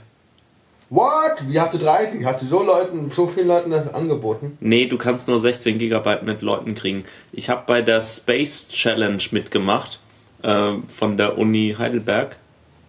What? 0.88 1.37
Wie 1.46 1.61
hast 1.61 1.74
du 1.74 1.78
30? 1.78 2.24
Hast 2.24 2.42
du 2.42 2.46
so 2.46 2.62
Leuten, 2.62 3.12
so 3.12 3.26
vielen 3.26 3.46
Leuten 3.46 3.70
das 3.70 3.92
angeboten? 3.94 4.56
Nee, 4.61 4.87
du 4.87 4.98
kannst 4.98 5.28
nur 5.28 5.38
16 5.38 5.78
Gigabyte 5.78 6.24
mit 6.24 6.42
Leuten 6.42 6.74
kriegen. 6.74 7.04
Ich 7.33 7.48
habe 7.48 7.62
bei 7.66 7.80
der 7.80 8.00
Space 8.00 8.68
Challenge 8.68 9.22
mitgemacht 9.30 10.00
äh, 10.42 10.72
von 10.88 11.16
der 11.16 11.38
Uni 11.38 11.76
Heidelberg 11.78 12.37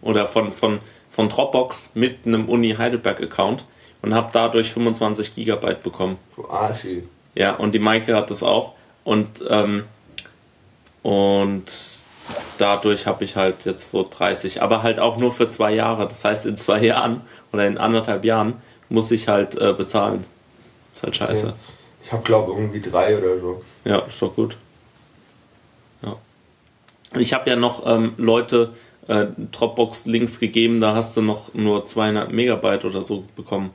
oder 0.02 0.28
von, 0.28 0.52
von, 0.52 0.80
von 1.12 1.30
Dropbox 1.30 1.92
mit 1.94 2.26
einem 2.26 2.50
Uni 2.50 2.74
Heidelberg 2.76 3.22
Account 3.22 3.66
und 4.02 4.16
habe 4.16 4.30
dadurch 4.34 4.72
25 4.74 5.36
Gigabyte 5.36 5.84
bekommen. 5.84 6.18
Du 6.36 6.50
Arschi. 6.50 7.04
Ja, 7.36 7.56
und 7.56 7.74
die 7.74 7.80
Maike 7.80 8.16
hat 8.16 8.32
das 8.32 8.42
auch. 8.42 8.74
Und, 9.04 9.44
ähm, 9.48 9.84
und 11.04 11.64
dadurch 12.58 13.06
habe 13.08 13.24
ich 13.24 13.36
halt 13.36 13.66
jetzt 13.66 13.92
so 13.92 14.08
30, 14.10 14.62
aber 14.62 14.84
halt 14.84 15.00
auch 15.00 15.18
nur 15.18 15.32
für 15.32 15.50
zwei 15.50 15.74
Jahre. 15.74 16.08
Das 16.08 16.24
heißt, 16.24 16.46
in 16.46 16.58
zwei 16.58 16.80
Jahren 16.84 17.22
oder 17.52 17.66
in 17.68 17.78
anderthalb 17.78 18.24
Jahren 18.26 18.56
muss 18.90 19.12
ich 19.12 19.28
halt 19.28 19.56
äh, 19.56 19.74
bezahlen. 19.74 20.26
ist 20.94 21.04
halt 21.04 21.16
scheiße. 21.16 21.48
Ja. 21.48 21.54
Ich 22.04 22.12
habe 22.12 22.24
glaube 22.24 22.52
irgendwie 22.54 22.82
drei 22.82 23.18
oder 23.18 23.40
so. 23.40 23.62
Ja, 23.86 24.00
ist 24.00 24.22
doch 24.22 24.36
gut. 24.36 24.58
Ja. 26.02 26.16
Ich 27.18 27.34
habe 27.34 27.50
ja 27.50 27.56
noch 27.56 27.86
ähm, 27.86 28.14
Leute 28.18 28.74
äh, 29.08 29.28
Dropbox-Links 29.52 30.40
gegeben, 30.40 30.80
da 30.80 30.96
hast 30.96 31.16
du 31.18 31.22
noch 31.22 31.54
nur 31.54 31.86
200 31.86 32.32
Megabyte 32.32 32.86
oder 32.86 33.02
so 33.02 33.24
bekommen. 33.36 33.72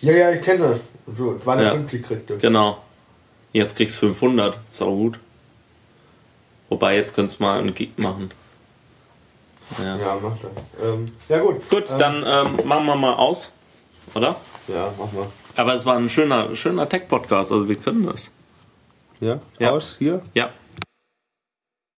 Ja, 0.00 0.12
ja, 0.12 0.30
ich 0.30 0.42
kenne 0.42 0.68
das. 1.06 1.16
So, 1.16 1.38
250 1.38 2.00
Ja. 2.00 2.06
kriegst 2.06 2.30
du. 2.30 2.38
Genau. 2.38 2.78
Jetzt 3.52 3.76
kriegst 3.76 3.96
du 3.96 4.06
500. 4.08 4.58
Sau 4.70 4.94
gut. 4.94 5.18
Wobei, 6.68 6.96
jetzt 6.96 7.14
könntest 7.14 7.38
du 7.40 7.44
mal 7.44 7.58
einen 7.58 7.74
Gig 7.74 7.90
machen. 7.96 8.30
Ja. 9.78 9.96
Ja, 9.96 10.18
mach 10.22 10.32
das. 10.38 10.50
Ähm, 10.82 11.06
ja 11.28 11.38
gut. 11.40 11.68
Gut, 11.70 11.90
Ähm, 11.90 11.98
dann 11.98 12.24
ähm, 12.26 12.66
machen 12.68 12.86
wir 12.86 12.96
mal 12.96 13.14
aus. 13.14 13.52
Oder? 14.14 14.36
Ja, 14.68 14.92
mach 14.98 15.12
mal. 15.12 15.26
Aber 15.56 15.74
es 15.74 15.84
war 15.86 15.96
ein 15.96 16.08
schöner, 16.08 16.54
schöner 16.54 16.88
Tech-Podcast, 16.88 17.50
also 17.52 17.68
wir 17.68 17.76
können 17.76 18.06
das. 18.06 18.30
Ja? 19.20 19.40
Ja. 19.58 19.70
Aus? 19.70 19.96
Hier? 19.98 20.22
Ja. 20.34 20.50